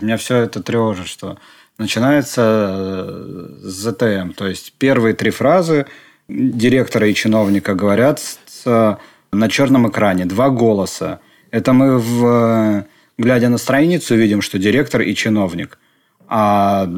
[0.00, 1.38] Меня все это тревожит, что
[1.78, 4.32] начинается э, с ЗТМ.
[4.36, 5.86] То есть первые три фразы
[6.28, 8.98] директора и чиновника говорят с,
[9.32, 10.26] на черном экране.
[10.26, 11.20] Два голоса.
[11.50, 12.86] Это мы, в,
[13.18, 15.78] глядя на страницу, видим, что директор и чиновник.
[16.26, 16.88] А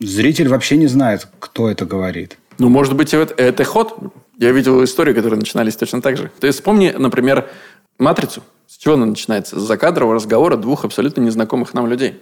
[0.00, 2.38] зритель вообще не знает, кто это говорит.
[2.58, 3.98] Ну, может быть, это, это ход.
[4.38, 6.30] Я видел истории, которые начинались точно так же.
[6.40, 7.48] То есть, вспомни, например,
[7.98, 8.42] «Матрицу».
[8.66, 9.58] С чего она начинается?
[9.58, 12.20] С закадрового разговора двух абсолютно незнакомых нам людей.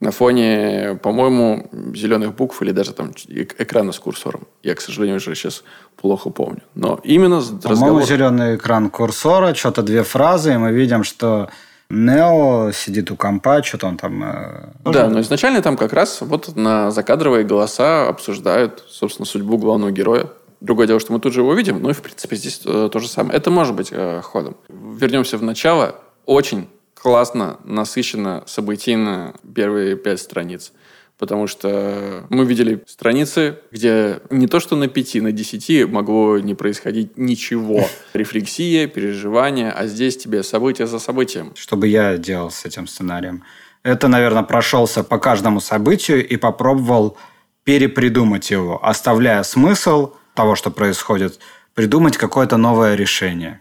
[0.00, 4.48] На фоне, по-моему, зеленых букв или даже там экрана с курсором.
[4.62, 5.62] Я, к сожалению, уже сейчас
[5.96, 6.62] плохо помню.
[6.74, 8.02] Но именно По-моему, разговор...
[8.04, 11.50] зеленый экран курсора, что-то две фразы, и мы видим, что
[11.88, 14.24] Нео сидит у компа, что-то он там...
[14.24, 14.70] Э...
[14.84, 20.26] Да, но изначально там как раз вот на закадровые голоса обсуждают, собственно, судьбу главного героя.
[20.62, 22.98] Другое дело, что мы тут же его видим, ну и, в принципе, здесь э, то
[23.00, 23.36] же самое.
[23.36, 24.56] Это может быть э, ходом.
[24.68, 25.96] Вернемся в начало.
[26.24, 30.72] Очень классно, насыщенно, событийно первые пять страниц.
[31.18, 36.54] потому что мы видели страницы, где не то что на пяти, на десяти могло не
[36.54, 37.88] происходить ничего.
[38.12, 41.52] Рефлексия, переживания, а здесь тебе событие за событием.
[41.56, 43.42] Что бы я делал с этим сценарием?
[43.82, 47.16] Это, наверное, прошелся по каждому событию и попробовал
[47.64, 51.38] перепридумать его, оставляя смысл того, что происходит,
[51.74, 53.60] придумать какое-то новое решение.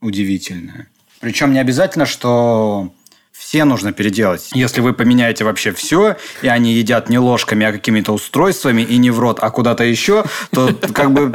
[0.00, 0.88] Удивительное.
[1.20, 2.92] Причем не обязательно, что
[3.32, 4.50] все нужно переделать.
[4.54, 9.10] Если вы поменяете вообще все, и они едят не ложками, а какими-то устройствами, и не
[9.10, 11.32] в рот, а куда-то еще, то как бы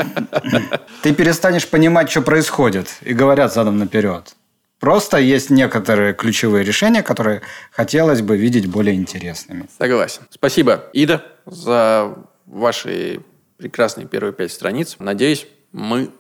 [1.02, 4.36] ты перестанешь понимать, что происходит, и говорят задом наперед.
[4.80, 9.66] Просто есть некоторые ключевые решения, которые хотелось бы видеть более интересными.
[9.78, 10.22] Согласен.
[10.30, 13.22] Спасибо, Ида, за ваши
[13.58, 14.96] прекрасные первые пять страниц.
[15.00, 16.12] Надеюсь, мы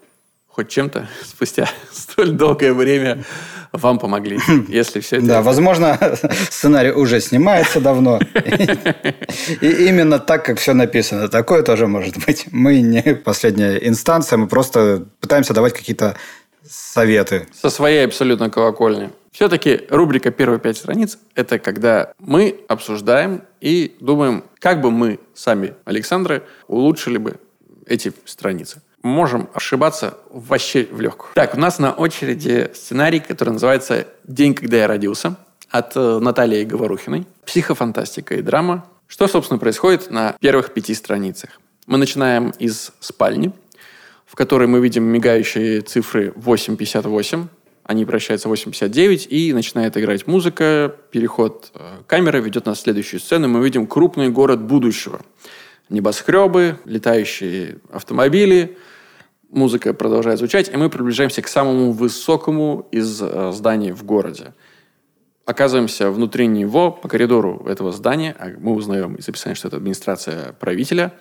[0.48, 3.24] хоть чем-то спустя столь долгое время
[3.72, 5.26] вам помогли, если все это...
[5.26, 6.00] Да, возможно,
[6.50, 8.20] сценарий уже снимается давно.
[9.62, 11.28] И именно так, как все написано.
[11.28, 12.48] Такое тоже может быть.
[12.52, 16.16] Мы не последняя инстанция, мы просто пытаемся давать какие-то
[16.68, 17.48] советы.
[17.54, 19.12] Со своей абсолютно колокольни.
[19.38, 25.76] Все-таки рубрика «Первые пять страниц»– это когда мы обсуждаем и думаем, как бы мы сами,
[25.86, 27.36] Александры, улучшили бы
[27.86, 28.82] эти страницы.
[29.04, 31.30] Можем ошибаться вообще в легкую.
[31.36, 35.36] Так, у нас на очереди сценарий, который называется «День, когда я родился»
[35.70, 37.28] от э, Натальи Говорухиной.
[37.46, 38.88] Психофантастика и драма.
[39.06, 41.62] Что, собственно, происходит на первых пяти страницах?
[41.86, 43.52] Мы начинаем из спальни,
[44.26, 47.48] в которой мы видим мигающие цифры 8.58,
[47.88, 53.22] они превращаются в 8.59, и начинает играть музыка, переход э, камеры ведет нас в следующую
[53.22, 55.22] сцену, мы видим крупный город будущего.
[55.90, 58.78] Небоскребы, летающие автомобили,
[59.50, 64.54] музыка продолжает звучать, и мы приближаемся к самому высокому из э, зданий в городе.
[65.46, 70.52] Оказываемся внутри него, по коридору этого здания, а мы узнаем из описания, что это администрация
[70.60, 71.14] правителя,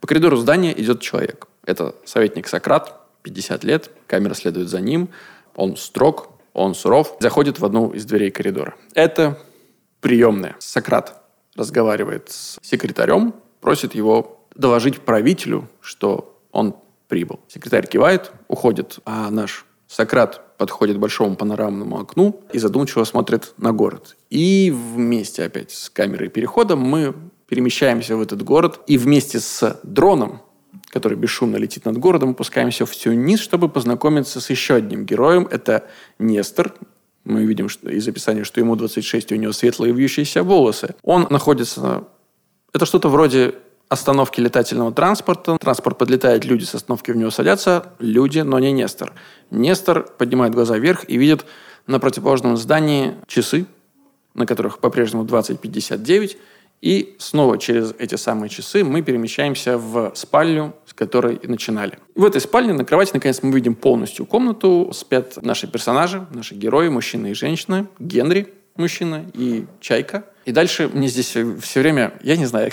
[0.00, 1.46] по коридору здания идет человек.
[1.64, 5.10] Это советник Сократ, 50 лет, камера следует за ним,
[5.58, 8.76] он строг, он суров, заходит в одну из дверей коридора.
[8.94, 9.38] Это
[10.00, 10.54] приемная.
[10.60, 11.20] Сократ
[11.56, 16.76] разговаривает с секретарем, просит его доложить правителю, что он
[17.08, 17.40] прибыл.
[17.48, 23.72] Секретарь кивает, уходит, а наш Сократ подходит к большому панорамному окну и задумчиво смотрит на
[23.72, 24.16] город.
[24.30, 27.14] И вместе опять с камерой перехода мы
[27.48, 30.42] перемещаемся в этот город и вместе с дроном
[30.88, 35.46] который бесшумно летит над городом, опускаемся в Тюнис, чтобы познакомиться с еще одним героем.
[35.50, 35.86] Это
[36.18, 36.74] Нестор.
[37.24, 40.94] Мы видим что, из описания, что ему 26, и у него светлые вьющиеся волосы.
[41.02, 42.04] Он находится...
[42.72, 43.54] Это что-то вроде
[43.88, 45.58] остановки летательного транспорта.
[45.58, 47.92] Транспорт подлетает, люди с остановки в него садятся.
[47.98, 49.12] Люди, но не Нестор.
[49.50, 51.44] Нестор поднимает глаза вверх и видит
[51.86, 53.66] на противоположном здании часы,
[54.34, 56.36] на которых по-прежнему 20.59,
[56.80, 61.98] и снова через эти самые часы мы перемещаемся в спальню, с которой начинали.
[62.14, 64.90] В этой спальне на кровати, наконец, мы видим полностью комнату.
[64.94, 67.88] Спят наши персонажи, наши герои, мужчина и женщина.
[67.98, 70.24] Генри, мужчина, и Чайка.
[70.44, 72.70] И дальше мне здесь все время, я не знаю,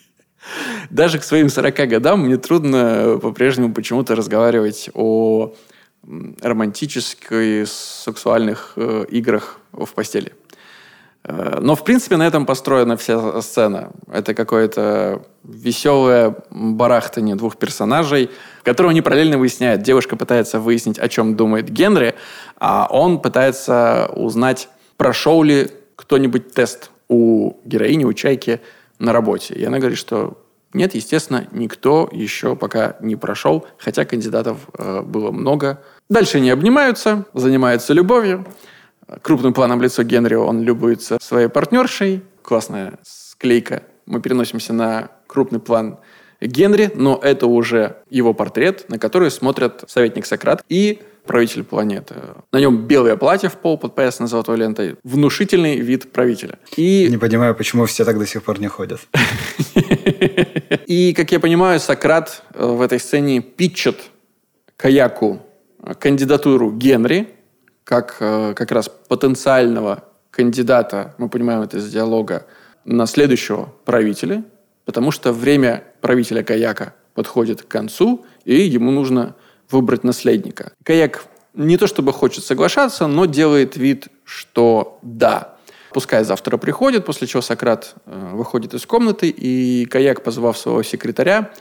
[0.90, 5.54] даже к своим 40 годам мне трудно по-прежнему почему-то разговаривать о
[6.40, 10.32] романтических сексуальных э, играх в постели.
[11.28, 13.90] Э, но, в принципе, на этом построена вся сцена.
[14.10, 18.30] Это какое-то веселое барахтание двух персонажей,
[18.64, 19.82] которого они параллельно выясняют.
[19.82, 22.14] Девушка пытается выяснить, о чем думает Генри,
[22.58, 28.60] а он пытается узнать, прошел ли кто-нибудь тест у героини, у Чайки
[28.98, 29.54] на работе.
[29.54, 30.38] И она говорит, что
[30.72, 35.82] нет, естественно, никто еще пока не прошел, хотя кандидатов э, было много.
[36.08, 38.46] Дальше они обнимаются, занимаются любовью
[39.22, 42.22] крупным планом лицо Генри, он любуется своей партнершей.
[42.42, 43.82] Классная склейка.
[44.06, 45.98] Мы переносимся на крупный план
[46.40, 52.14] Генри, но это уже его портрет, на который смотрят советник Сократ и правитель планеты.
[52.52, 54.96] На нем белое платье в пол, подпоясано золотой лентой.
[55.04, 56.58] Внушительный вид правителя.
[56.76, 57.06] И...
[57.10, 59.00] Не понимаю, почему все так до сих пор не ходят.
[60.86, 63.96] И, как я понимаю, Сократ э, в этой сцене питчет
[64.76, 65.42] Каяку
[65.98, 67.28] кандидатуру Генри,
[67.88, 72.44] как э, как раз потенциального кандидата, мы понимаем это из диалога,
[72.84, 74.44] на следующего правителя,
[74.84, 79.36] потому что время правителя Каяка подходит к концу, и ему нужно
[79.70, 80.72] выбрать наследника.
[80.84, 81.24] Каяк
[81.54, 85.56] не то чтобы хочет соглашаться, но делает вид, что да.
[85.90, 91.52] Пускай завтра приходит, после чего Сократ э, выходит из комнаты, и Каяк, позвав своего секретаря,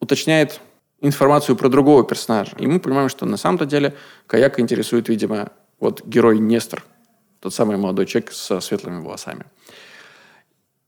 [0.00, 0.60] уточняет
[1.00, 2.56] информацию про другого персонажа.
[2.58, 3.94] И мы понимаем, что на самом-то деле
[4.26, 6.84] Каяка интересует, видимо, вот герой Нестор,
[7.40, 9.44] тот самый молодой человек со светлыми волосами.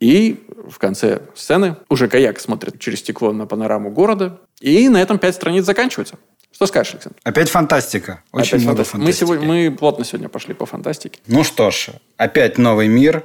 [0.01, 4.41] И в конце сцены уже каяк смотрит через стекло на панораму города.
[4.61, 6.17] И на этом пять страниц заканчиваются.
[6.53, 7.19] Что скажешь, Александр?
[7.23, 8.23] Опять фантастика.
[8.33, 9.07] Очень опять много фантастики.
[9.07, 11.21] Мы, сегодня, мы плотно сегодня пошли по фантастике.
[11.27, 13.25] Ну что ж, опять новый мир,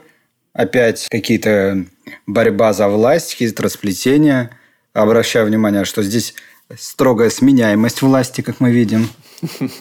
[0.53, 1.85] опять какие-то
[2.27, 4.51] борьба за власть, какие-то расплетения.
[4.93, 6.35] Обращаю внимание, что здесь
[6.77, 9.09] строгая сменяемость власти, как мы видим.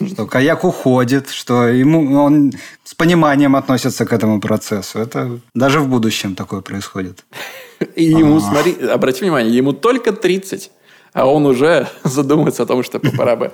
[0.07, 4.99] Что каяк уходит, что ему он с пониманием относится к этому процессу.
[4.99, 7.25] Это даже в будущем такое происходит.
[7.95, 10.71] И ему, смотри, обрати внимание, ему только 30
[11.15, 13.51] а он уже задумывается о том, что пора бы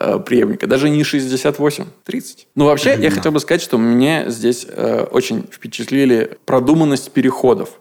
[0.00, 0.66] э, преемника.
[0.66, 2.48] Даже не 68, 30.
[2.54, 7.78] Ну, вообще, я хотел бы сказать, что мне здесь э, очень впечатлили продуманность переходов.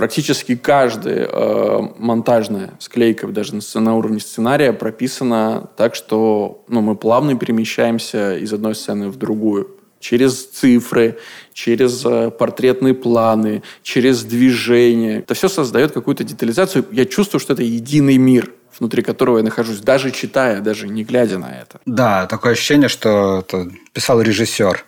[0.00, 6.96] Практически каждая э, монтажная склейка, даже на, на уровне сценария, прописана так, что ну, мы
[6.96, 11.18] плавно перемещаемся из одной сцены в другую через цифры,
[11.52, 15.18] через э, портретные планы, через движение.
[15.18, 16.86] Это все создает какую-то детализацию.
[16.92, 21.36] Я чувствую, что это единый мир внутри которого я нахожусь, даже читая, даже не глядя
[21.36, 21.80] на это.
[21.84, 24.82] Да, такое ощущение, что это писал режиссер.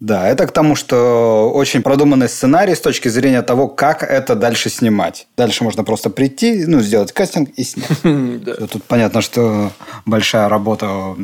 [0.00, 4.70] Да, это к тому, что очень продуманный сценарий с точки зрения того, как это дальше
[4.70, 5.28] снимать.
[5.36, 8.02] Дальше можно просто прийти, ну, сделать кастинг и снять.
[8.72, 9.70] Тут понятно, что
[10.06, 11.14] большая работа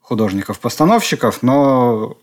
[0.00, 2.16] художников-постановщиков, но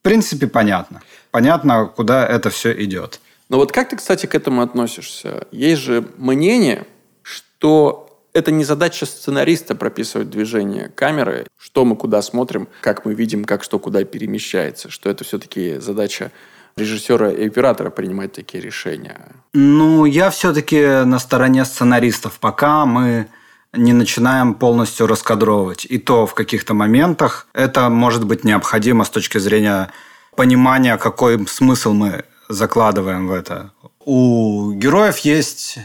[0.00, 1.02] в принципе, понятно.
[1.30, 3.20] Понятно, куда это все идет.
[3.50, 5.46] Но вот как ты, кстати, к этому относишься?
[5.52, 6.86] Есть же мнение,
[7.22, 13.44] что это не задача сценариста прописывать движение камеры, что мы куда смотрим, как мы видим,
[13.44, 16.30] как что куда перемещается, что это все-таки задача
[16.76, 19.20] режиссера и оператора принимать такие решения.
[19.52, 22.38] Ну, я все-таки на стороне сценаристов.
[22.38, 23.26] Пока мы
[23.72, 25.86] не начинаем полностью раскадровывать.
[25.88, 29.90] И то в каких-то моментах это может быть необходимо с точки зрения
[30.36, 33.72] понимания, какой смысл мы закладываем в это.
[34.04, 35.78] У героев есть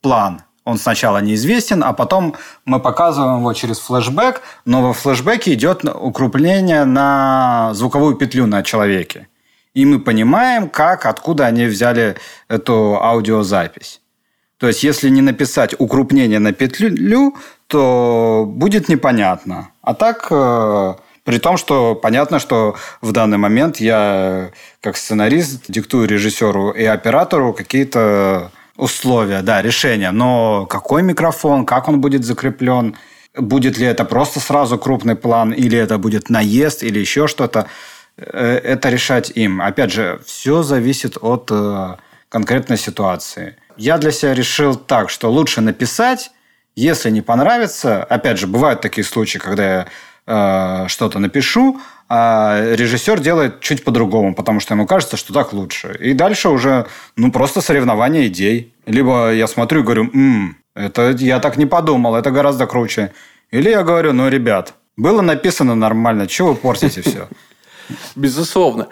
[0.00, 0.42] план.
[0.68, 2.34] Он сначала неизвестен, а потом
[2.66, 9.28] мы показываем его через флешбэк, но во флешбеке идет укрепление на звуковую петлю на человеке.
[9.72, 12.16] И мы понимаем, как, откуда они взяли
[12.48, 14.02] эту аудиозапись.
[14.58, 17.34] То есть, если не написать укрупнение на петлю,
[17.66, 19.70] то будет непонятно.
[19.80, 24.50] А так, э, при том, что понятно, что в данный момент я,
[24.82, 30.10] как сценарист, диктую режиссеру и оператору какие-то условия, да, решения.
[30.12, 32.96] Но какой микрофон, как он будет закреплен,
[33.36, 37.66] будет ли это просто сразу крупный план, или это будет наезд, или еще что-то,
[38.16, 39.60] э, это решать им.
[39.60, 41.96] Опять же, все зависит от э,
[42.30, 46.30] конкретной ситуации я для себя решил так, что лучше написать,
[46.76, 48.04] если не понравится.
[48.04, 49.86] Опять же, бывают такие случаи, когда я
[50.84, 55.96] э, что-то напишу, а режиссер делает чуть по-другому, потому что ему кажется, что так лучше.
[56.00, 58.72] И дальше уже, ну, просто соревнование идей.
[58.86, 63.12] Либо я смотрю и говорю, М, это я так не подумал, это гораздо круче.
[63.50, 67.28] Или я говорю, ну, ребят, было написано нормально, чего вы портите все?
[68.16, 68.88] Безусловно.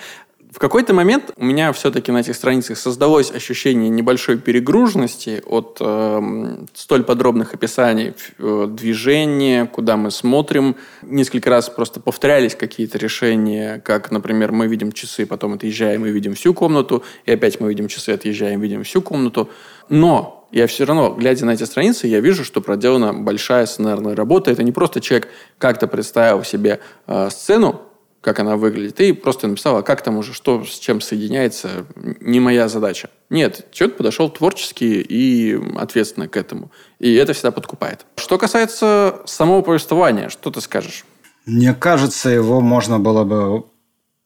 [0.56, 6.56] В какой-то момент у меня все-таки на этих страницах создалось ощущение небольшой перегруженности от э,
[6.72, 10.76] столь подробных описаний э, движения, куда мы смотрим.
[11.02, 16.34] Несколько раз просто повторялись какие-то решения, как, например, мы видим часы, потом отъезжаем и видим
[16.34, 19.50] всю комнату, и опять мы видим часы, отъезжаем, видим всю комнату.
[19.90, 24.50] Но я все равно, глядя на эти страницы, я вижу, что проделана большая сценарная работа.
[24.50, 27.82] Это не просто человек как-то представил себе э, сцену,
[28.20, 32.68] как она выглядит, и просто написала, как там уже, что с чем соединяется, не моя
[32.68, 33.08] задача.
[33.30, 36.72] Нет, человек подошел творчески и ответственно к этому.
[36.98, 38.04] И это всегда подкупает.
[38.16, 41.04] Что касается самого повествования, что ты скажешь?
[41.44, 43.66] Мне кажется, его можно было бы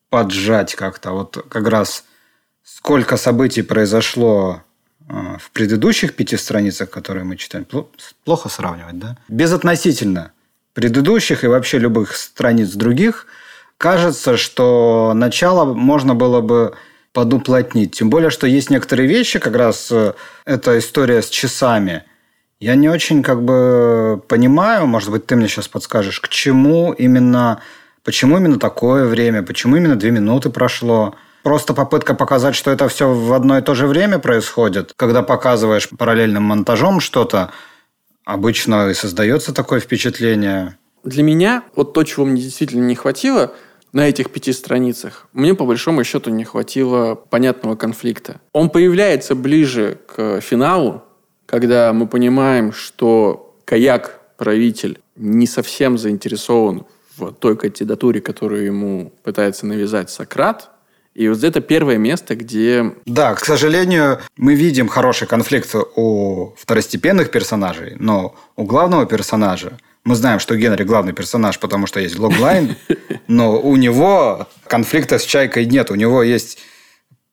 [0.09, 1.11] поджать как-то.
[1.13, 2.05] Вот как раз
[2.63, 4.63] сколько событий произошло
[5.09, 7.67] э, в предыдущих пяти страницах, которые мы читаем,
[8.25, 9.19] плохо сравнивать, да?
[9.29, 10.33] Безотносительно
[10.73, 13.27] предыдущих и вообще любых страниц других–
[13.81, 16.75] кажется, что начало можно было бы
[17.15, 17.97] подуплотнить.
[17.97, 20.13] Тем более, что есть некоторые вещи, как раз э,
[20.45, 22.05] эта история с часами.
[22.61, 27.63] Я не очень как бы понимаю, может быть, ты мне сейчас подскажешь, к чему именно,
[28.05, 31.15] почему именно такое время, почему именно две минуты прошло.
[31.43, 34.93] Просто попытка показать, что это все в одно и то же время происходит.
[34.95, 37.51] Когда показываешь параллельным монтажом что-то,
[38.27, 40.77] обычно и создается такое впечатление.
[41.03, 43.55] Для меня вот то, чего мне действительно не хватило–
[43.93, 48.41] на этих пяти страницах мне по большому счету не хватило понятного конфликта.
[48.53, 51.03] Он появляется ближе к финалу,
[51.47, 56.87] когда мы понимаем, что каяк, правитель, не совсем заинтересован
[57.17, 60.71] в той кандидатуре, которую ему пытается навязать Сократ,
[61.15, 62.95] И вот это первое место, где...
[63.05, 70.15] Да, к сожалению, мы видим хороший конфликт у второстепенных персонажей, но у главного персонажа мы
[70.15, 72.77] знаем, что Генри главный персонаж, потому что есть логлайн,
[73.29, 75.91] но у него конфликта с Чайкой нет.
[75.91, 76.59] У него есть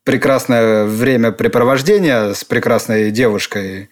[0.03, 3.89] прекрасное времяпрепровождение с прекрасной девушкой.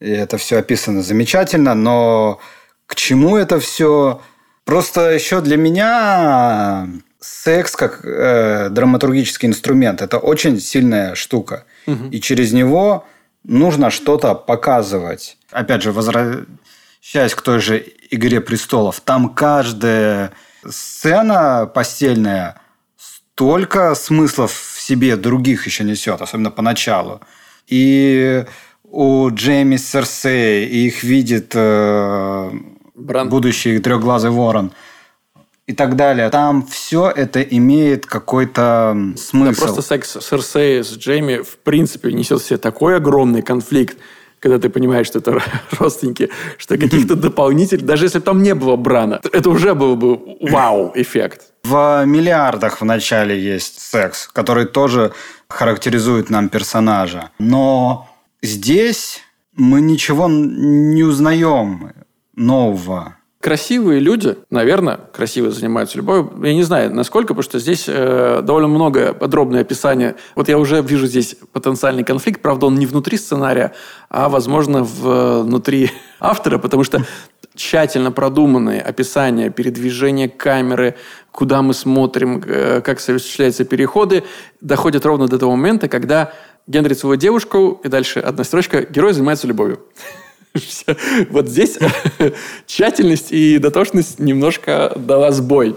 [0.00, 2.40] И это все описано замечательно, но
[2.86, 4.22] к чему это все?
[4.64, 6.88] Просто еще для меня
[7.20, 11.64] секс как э, драматургический инструмент это очень сильная штука.
[11.86, 12.08] Угу.
[12.10, 13.06] И через него
[13.44, 15.36] нужно что-то показывать.
[15.50, 15.92] Опять же,
[17.00, 20.32] возвращаясь к той же «Игре престолов», там каждая
[20.68, 22.60] сцена постельная
[22.96, 27.20] столько смыслов в себе других еще несет, особенно поначалу.
[27.66, 28.44] И
[28.84, 32.50] у Джейми Серсей их видит э,
[32.94, 34.72] будущий трехглазый ворон–
[35.70, 36.30] и так далее.
[36.30, 39.60] Там все это имеет какой-то смысл.
[39.60, 43.96] Да, просто секс Серсея с Джейми в принципе несет в себе такой огромный конфликт,
[44.40, 45.38] когда ты понимаешь, что это
[45.78, 51.52] родственники, что каких-то дополнительных, даже если там не было Брана, это уже был бы вау-эффект.
[51.62, 55.12] В миллиардах в начале есть секс, который тоже
[55.48, 57.30] характеризует нам персонажа.
[57.38, 58.08] Но
[58.42, 59.20] здесь
[59.56, 61.92] мы ничего не узнаем
[62.34, 63.16] нового.
[63.40, 66.30] Красивые люди, наверное, красиво занимаются любовью.
[66.44, 70.16] Я не знаю, насколько, потому что здесь э, довольно много подробное описание.
[70.34, 72.42] Вот я уже вижу здесь потенциальный конфликт.
[72.42, 73.72] Правда, он не внутри сценария,
[74.10, 77.02] а, возможно, внутри автора, потому что
[77.54, 80.96] тщательно продуманные описания передвижения камеры,
[81.32, 84.22] куда мы смотрим, э, как осуществляются переходы,
[84.60, 86.34] доходят ровно до того момента, когда
[86.66, 89.80] Генри свою девушку, и дальше одна строчка, герой занимается любовью.
[91.30, 91.78] Вот здесь
[92.66, 95.76] тщательность и дотошность немножко дала сбой.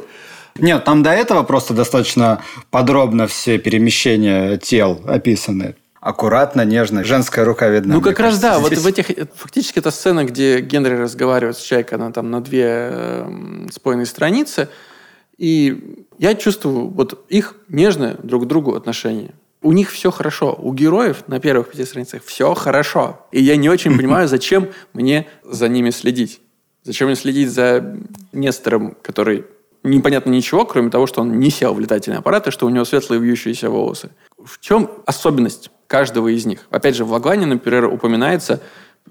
[0.57, 5.75] Нет, там до этого просто достаточно подробно все перемещения тел описаны.
[5.99, 7.03] Аккуратно, нежно.
[7.03, 7.95] Женская рука видна.
[7.95, 8.59] Ну, как раз да.
[8.59, 9.07] Вот в этих...
[9.35, 14.67] Фактически это сцена, где Генри разговаривает с Чайкой, она там на две э, спойные страницы.
[15.37, 19.33] И я чувствую вот их нежное друг к другу отношение
[19.63, 20.53] у них все хорошо.
[20.61, 23.25] У героев на первых пяти страницах все хорошо.
[23.31, 26.41] И я не очень понимаю, зачем мне за ними следить.
[26.83, 27.97] Зачем мне следить за
[28.33, 29.45] Нестором, который
[29.83, 32.85] непонятно ничего, кроме того, что он не сел в летательный аппарат и что у него
[32.85, 34.09] светлые вьющиеся волосы.
[34.43, 36.67] В чем особенность каждого из них?
[36.69, 38.61] Опять же, в Лаглане, например, упоминается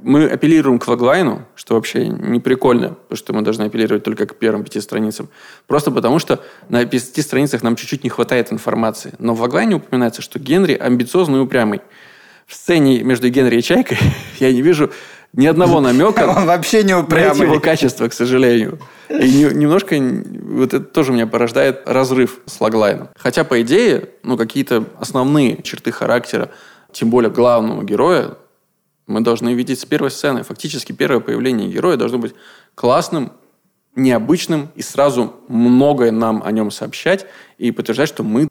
[0.00, 4.36] мы апеллируем к логлайну, что вообще не прикольно, потому что мы должны апеллировать только к
[4.36, 5.28] первым пяти страницам.
[5.66, 9.12] Просто потому, что на пяти страницах нам чуть-чуть не хватает информации.
[9.18, 11.82] Но в логлайне упоминается, что Генри амбициозный и упрямый.
[12.46, 13.98] В сцене между Генри и Чайкой
[14.40, 14.90] я не вижу
[15.34, 17.46] ни одного намека Он вообще не упрямый.
[17.46, 18.78] его качества, к сожалению.
[19.08, 23.08] И немножко вот это тоже меня порождает разрыв с логлайном.
[23.16, 26.50] Хотя, по идее, ну, какие-то основные черты характера,
[26.92, 28.36] тем более главного героя,
[29.06, 30.42] мы должны видеть с первой сцены.
[30.42, 32.34] Фактически первое появление героя должно быть
[32.74, 33.32] классным,
[33.94, 37.26] необычным и сразу многое нам о нем сообщать
[37.58, 38.48] и подтверждать, что мы,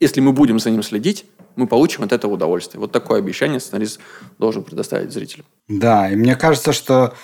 [0.00, 1.24] если мы будем за ним следить,
[1.56, 2.80] мы получим от этого удовольствие.
[2.80, 4.00] Вот такое обещание сценарист
[4.38, 5.44] должен предоставить зрителю.
[5.68, 7.14] Да, и мне кажется, что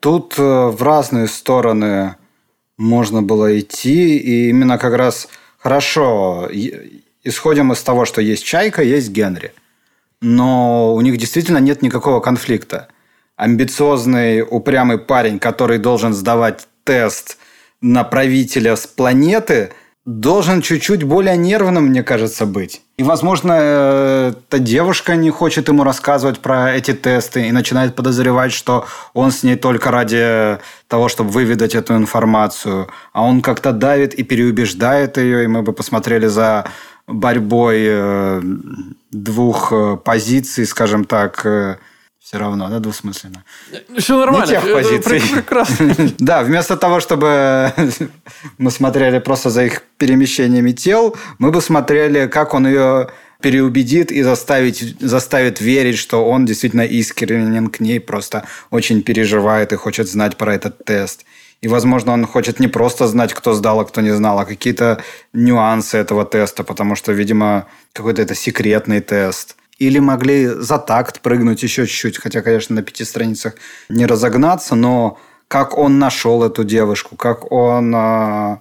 [0.00, 2.16] тут э, в разные стороны
[2.78, 6.48] можно было идти, и именно как раз хорошо
[7.22, 9.52] исходим из того, что есть Чайка, есть Генри–
[10.24, 12.88] но у них действительно нет никакого конфликта.
[13.36, 17.36] Амбициозный, упрямый парень, который должен сдавать тест
[17.80, 19.72] на правителя с планеты,
[20.06, 22.82] должен чуть-чуть более нервным, мне кажется, быть.
[22.98, 28.86] И, возможно, эта девушка не хочет ему рассказывать про эти тесты и начинает подозревать, что
[29.14, 30.58] он с ней только ради
[30.88, 32.88] того, чтобы выведать эту информацию.
[33.12, 36.66] А он как-то давит и переубеждает ее, и мы бы посмотрели за
[37.06, 38.42] борьбой э,
[39.10, 41.76] двух э, позиций, скажем так, э,
[42.24, 43.44] все равно, да, двусмысленно.
[43.98, 44.46] Все нормально.
[44.46, 45.20] Не тех позиций.
[45.20, 45.94] Прекрасно.
[46.18, 47.72] Да, вместо того, чтобы
[48.58, 53.10] мы смотрели просто за их перемещениями тел, мы бы смотрели, как он ее
[53.42, 59.76] переубедит и заставить, заставит верить, что он действительно искренен к ней, просто очень переживает и
[59.76, 61.26] хочет знать про этот тест.
[61.64, 65.02] И, возможно, он хочет не просто знать, кто сдал, а кто не знал, а какие-то
[65.32, 69.56] нюансы этого теста, потому что, видимо, какой-то это секретный тест.
[69.78, 73.54] Или могли за такт прыгнуть еще чуть-чуть, хотя, конечно, на пяти страницах
[73.88, 75.16] не разогнаться, но
[75.48, 78.58] как он нашел эту девушку, как он э,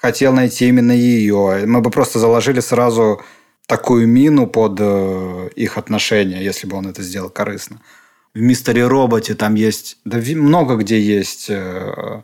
[0.00, 1.66] хотел найти именно ее.
[1.66, 3.20] Мы бы просто заложили сразу
[3.66, 7.78] такую мину под э, их отношения, если бы он это сделал корыстно
[8.34, 12.22] в «Мистере Роботе» там есть, да много где есть, э,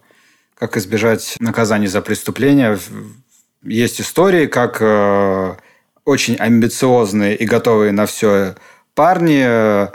[0.54, 2.78] как избежать наказания за преступления.
[3.62, 5.54] Есть истории, как э,
[6.04, 8.54] очень амбициозные и готовые на все
[8.94, 9.88] парни э,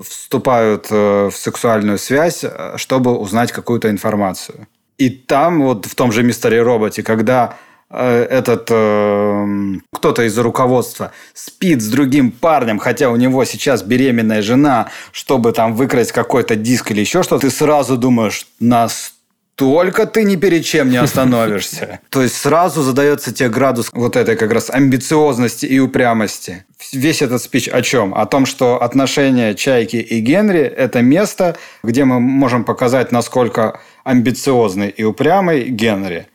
[0.00, 2.44] вступают в сексуальную связь,
[2.76, 4.68] чтобы узнать какую-то информацию.
[4.96, 7.56] И там, вот в том же «Мистере Роботе», когда
[7.90, 9.46] этот э,
[9.92, 15.74] кто-то из руководства спит с другим парнем, хотя у него сейчас беременная жена, чтобы там
[15.74, 19.14] выкрасть какой-то диск или еще что-то, ты сразу думаешь, нас
[19.58, 21.98] только ты ни перед чем не остановишься.
[22.10, 26.64] То есть сразу задается тебе градус вот этой как раз амбициозности и упрямости.
[26.92, 28.14] Весь этот спич о чем?
[28.14, 34.90] О том, что отношения Чайки и Генри– это место, где мы можем показать, насколько амбициозный
[34.90, 36.28] и упрямый Генри.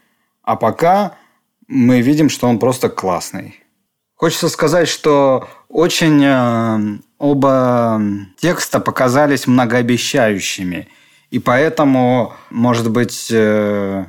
[0.43, 1.13] А пока
[1.67, 3.59] мы видим, что он просто классный.
[4.15, 8.01] Хочется сказать, что очень э, оба
[8.37, 10.87] текста показались многообещающими–
[11.33, 14.05] и поэтому, может быть, э,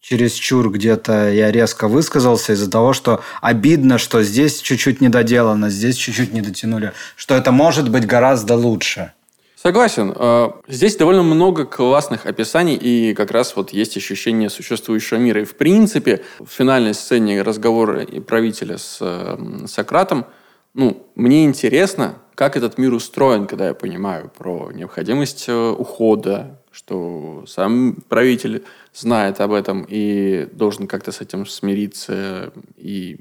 [0.00, 6.32] чересчур где-то я резко высказался из-за того, что обидно, что здесь чуть-чуть недоделано, здесь чуть-чуть
[6.32, 9.12] не дотянули, что это может быть гораздо лучше.
[9.60, 10.14] Согласен.
[10.14, 15.40] Э, здесь довольно много классных описаний, и как раз вот есть ощущение существующего мира.
[15.40, 20.26] И в принципе, в финальной сцене разговора правителя с э, Сократом,
[20.74, 27.42] ну, мне интересно, как этот мир устроен, когда я понимаю про необходимость э, ухода, что
[27.48, 28.62] сам правитель
[28.94, 32.52] знает об этом и должен как-то с этим смириться.
[32.76, 33.18] И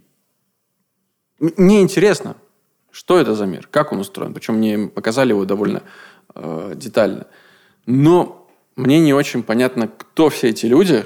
[1.39, 2.35] мне интересно,
[2.91, 4.33] что это за мир, как он устроен.
[4.33, 5.83] Причем мне показали его довольно
[6.37, 7.27] э, детально.
[7.85, 11.05] Но мне не очень понятно, кто все эти люди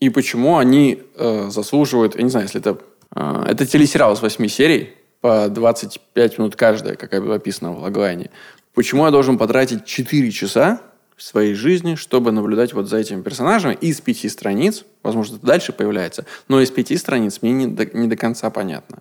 [0.00, 2.78] и почему они э, заслуживают, я не знаю, если это...
[3.14, 4.94] Э, это телесериал из восьми серий,
[5.24, 8.28] по 25 минут каждая, как описано в логлайне.
[8.74, 10.82] Почему я должен потратить 4 часа
[11.16, 15.72] в своей жизни, чтобы наблюдать вот за этими персонажами из пяти страниц, возможно, это дальше
[15.72, 18.98] появляется, но из пяти страниц мне не до, не до конца понятно.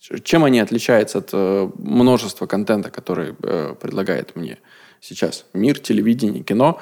[0.00, 4.56] Чем они отличаются от э, множества контента, который э, предлагает мне
[5.00, 6.80] сейчас мир, телевидение, кино?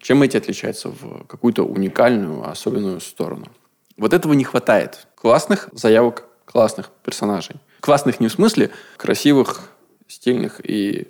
[0.00, 3.46] Чем эти отличаются в какую-то уникальную, особенную сторону?
[3.96, 5.06] Вот этого не хватает.
[5.14, 7.56] Классных заявок, классных персонажей.
[7.80, 9.70] Классных не в смысле красивых,
[10.08, 11.08] стильных и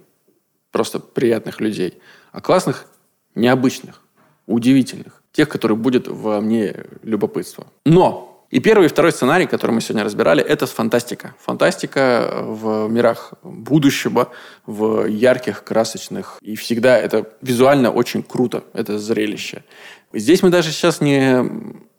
[0.71, 2.01] просто приятных людей,
[2.33, 2.87] а классных,
[3.35, 4.01] необычных,
[4.47, 5.23] удивительных.
[5.33, 7.67] Тех, которые будет во мне любопытство.
[7.85, 11.35] Но и первый, и второй сценарий, который мы сегодня разбирали, это фантастика.
[11.41, 14.31] Фантастика в мирах будущего,
[14.65, 16.39] в ярких, красочных.
[16.41, 19.65] И всегда это визуально очень круто, это зрелище.
[20.13, 21.43] Здесь мы даже сейчас не,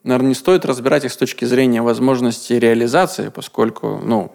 [0.06, 4.32] наверное, не стоит разбирать их с точки зрения возможности реализации, поскольку, ну,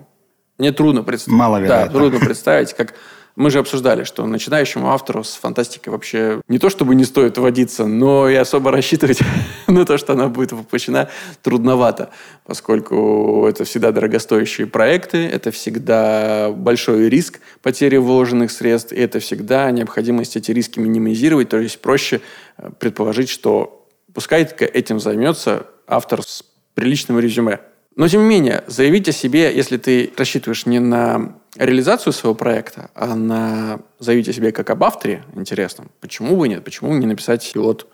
[0.59, 1.39] мне трудно представить.
[1.39, 1.87] Маловероятно.
[1.87, 2.93] Да, трудно представить, как
[3.41, 7.87] мы же обсуждали, что начинающему автору с фантастикой вообще не то чтобы не стоит водиться,
[7.87, 9.21] но и особо рассчитывать
[9.67, 11.09] на то, что она будет воплощена,
[11.41, 12.11] трудновато,
[12.45, 19.71] поскольку это всегда дорогостоящие проекты, это всегда большой риск потери вложенных средств, и это всегда
[19.71, 22.21] необходимость эти риски минимизировать, то есть проще
[22.59, 27.61] э, предположить, что пускай этим займется автор с приличным резюме.
[27.97, 32.91] Но, тем не менее, заявить о себе, если ты рассчитываешь не на реализацию своего проекта,
[32.95, 36.65] а на заявить о себе как об авторе интересном, почему бы нет?
[36.65, 37.89] Почему не написать пилот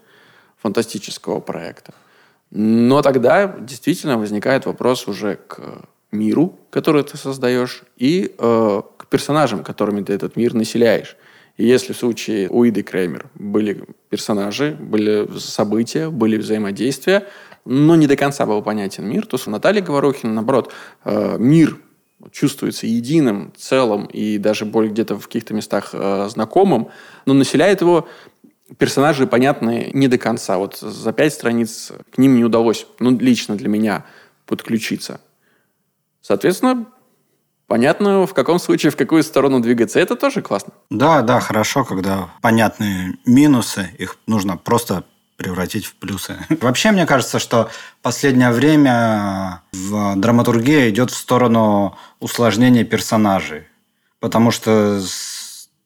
[0.61, 1.95] фантастического проекта?
[2.51, 5.83] Но тогда действительно возникает вопрос уже к
[6.13, 11.17] миру, который ты создаешь, и э, к персонажам, которыми ты этот мир населяешь.
[11.57, 17.27] И если в случае у Иды Креймер были персонажи, были события, были взаимодействия,
[17.67, 20.73] но не до конца был понятен мир, то с Натальей Говорухиной, наоборот,
[21.05, 21.79] э, мир
[22.33, 26.89] чувствуется единым, целым и даже более где-то в каких-то местах э, знакомым,
[27.27, 28.09] но населяет его
[28.79, 30.59] персонажи понятные не до конца.
[30.59, 34.05] Вот за пять страниц к ним не удалось, ну, лично для меня,
[34.47, 35.21] подключиться.
[36.21, 36.87] Соответственно,
[37.67, 40.01] понятно, в каком случае, в какую сторону двигаться.
[40.01, 40.73] Это тоже классно.
[40.91, 45.05] Да, да, хорошо, когда понятные минусы, их нужно просто
[45.37, 46.37] превратить в плюсы.
[46.61, 47.71] Вообще, мне кажется, что
[48.03, 53.65] последнее время в драматургия идет в сторону усложнения персонажей.
[54.21, 55.03] Потому что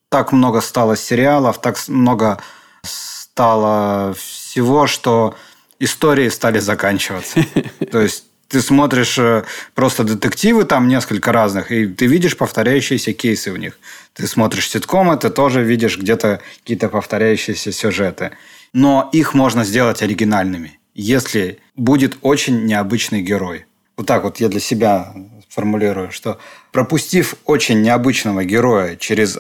[0.09, 2.41] так много стало сериалов, так много
[2.83, 5.35] стало всего, что
[5.79, 7.45] истории стали заканчиваться.
[7.91, 9.45] То есть ты смотришь э,
[9.75, 13.79] просто детективы там несколько разных, и ты видишь повторяющиеся кейсы в них.
[14.15, 18.33] Ты смотришь ситкомы, ты тоже видишь где-то какие-то повторяющиеся сюжеты
[18.73, 23.67] но их можно сделать оригинальными, если будет очень необычный герой.
[23.97, 25.15] Вот так вот я для себя
[25.49, 26.39] формулирую, что
[26.73, 29.39] пропустив очень необычного героя через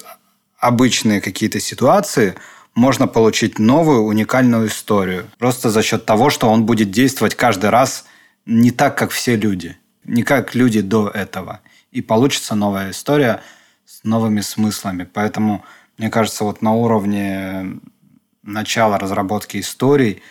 [0.58, 2.34] обычные какие-то ситуации,
[2.74, 5.30] можно получить новую уникальную историю.
[5.38, 8.04] Просто за счет того, что он будет действовать каждый раз
[8.46, 9.76] не так, как все люди.
[10.04, 11.60] Не как люди до этого.
[11.90, 13.42] и получится новая история
[13.84, 15.08] с новыми смыслами.
[15.12, 15.64] Поэтому,
[15.98, 17.80] мне кажется, вот на уровне
[18.52, 20.22] начала разработки историй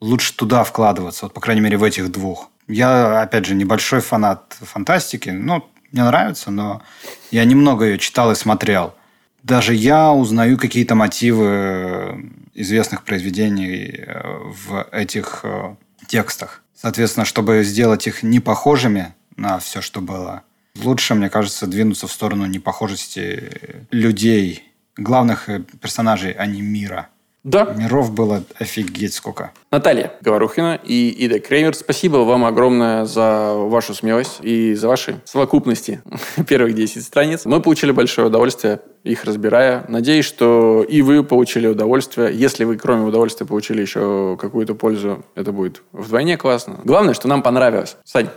[0.00, 2.50] лучше туда вкладываться, вот, по крайней мере, в этих двух.
[2.66, 5.30] Я, опять же, небольшой фанат фантастики.
[5.30, 6.82] Ну, мне нравится, но
[7.30, 8.94] я немного ее читал и смотрел.
[9.42, 16.62] Даже я узнаю какие-то мотивы известных произведений э, в этих э, текстах.
[16.74, 20.42] Соответственно, чтобы сделать их не похожими на все, что было,
[20.76, 24.64] лучше, мне кажется, двинуться в сторону непохожести людей,
[24.96, 27.08] главных э, персонажей, а не мира.
[27.48, 27.74] Да.
[27.74, 29.52] Миров было офигеть сколько.
[29.70, 36.02] Наталья Говорухина и Ида Креймер, спасибо вам огромное за вашу смелость и за ваши совокупности
[36.46, 37.46] первых 10 страниц.
[37.46, 39.86] Мы получили большое удовольствие, их разбирая.
[39.88, 42.30] Надеюсь, что и вы получили удовольствие.
[42.34, 46.80] Если вы, кроме удовольствия, получили еще какую-то пользу, это будет вдвойне классно.
[46.84, 47.96] Главное, что нам понравилось.
[48.04, 48.28] Сань,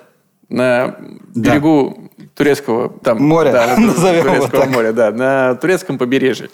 [0.52, 0.98] на
[1.34, 2.26] берегу да.
[2.36, 6.50] турецкого там моря, да, назовем турецкого моря, да, на турецком побережье.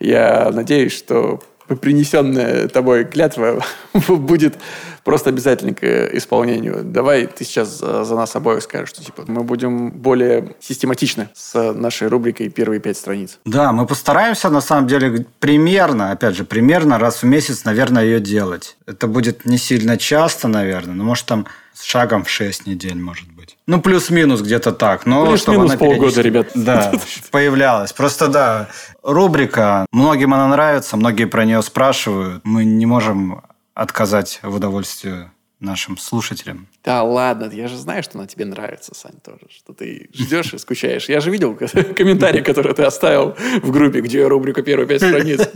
[0.00, 3.64] Я надеюсь, что принесенная тобой клятва
[4.08, 4.58] будет
[5.04, 5.84] просто обязательно к
[6.14, 6.82] исполнению.
[6.84, 12.08] Давай ты сейчас за нас обоих скажешь, что типа мы будем более систематичны с нашей
[12.08, 13.38] рубрикой «Первые пять страниц».
[13.44, 18.20] Да, мы постараемся, на самом деле, примерно, опять же, примерно раз в месяц, наверное, ее
[18.20, 18.76] делать.
[18.86, 23.30] Это будет не сильно часто, наверное, но может там с шагом в 6 недель, может
[23.32, 23.41] быть.
[23.66, 25.06] Ну, плюс-минус где-то так.
[25.06, 26.50] Но плюс-минус полгода, ребят.
[26.54, 26.92] Да,
[27.30, 27.92] появлялась.
[27.92, 28.68] Просто, да,
[29.02, 32.44] рубрика, многим она нравится, многие про нее спрашивают.
[32.44, 33.42] Мы не можем
[33.74, 36.66] отказать в удовольствии нашим слушателям.
[36.84, 39.46] Да ладно, я же знаю, что она тебе нравится, Сань, тоже.
[39.48, 41.08] Что ты ждешь и скучаешь.
[41.08, 41.54] Я же видел
[41.96, 45.48] комментарий, который ты оставил в группе, где рубрика «Первые пять страниц».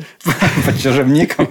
[0.64, 1.48] Под чужим ником.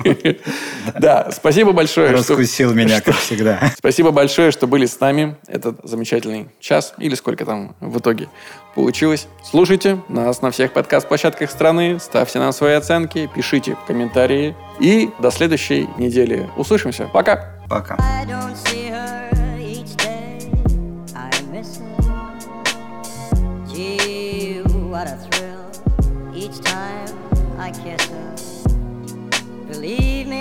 [0.97, 2.11] Да, спасибо большое.
[2.11, 3.73] Раскусил меня, как всегда.
[3.77, 8.29] Спасибо большое, что были с нами этот замечательный час, или сколько там в итоге
[8.75, 9.27] получилось.
[9.43, 14.55] Слушайте нас на всех подкаст-площадках страны, ставьте нам свои оценки, пишите комментарии.
[14.79, 16.49] И до следующей недели.
[16.57, 17.09] Услышимся.
[17.11, 17.59] Пока.
[17.69, 17.97] Пока.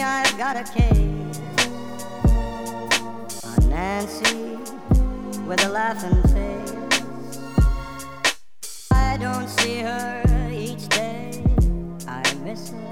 [0.05, 1.41] I've got a case
[3.43, 4.59] on Nancy
[5.47, 6.73] with a laughing face.
[8.93, 11.43] I don't see her each day.
[12.07, 12.84] I miss her.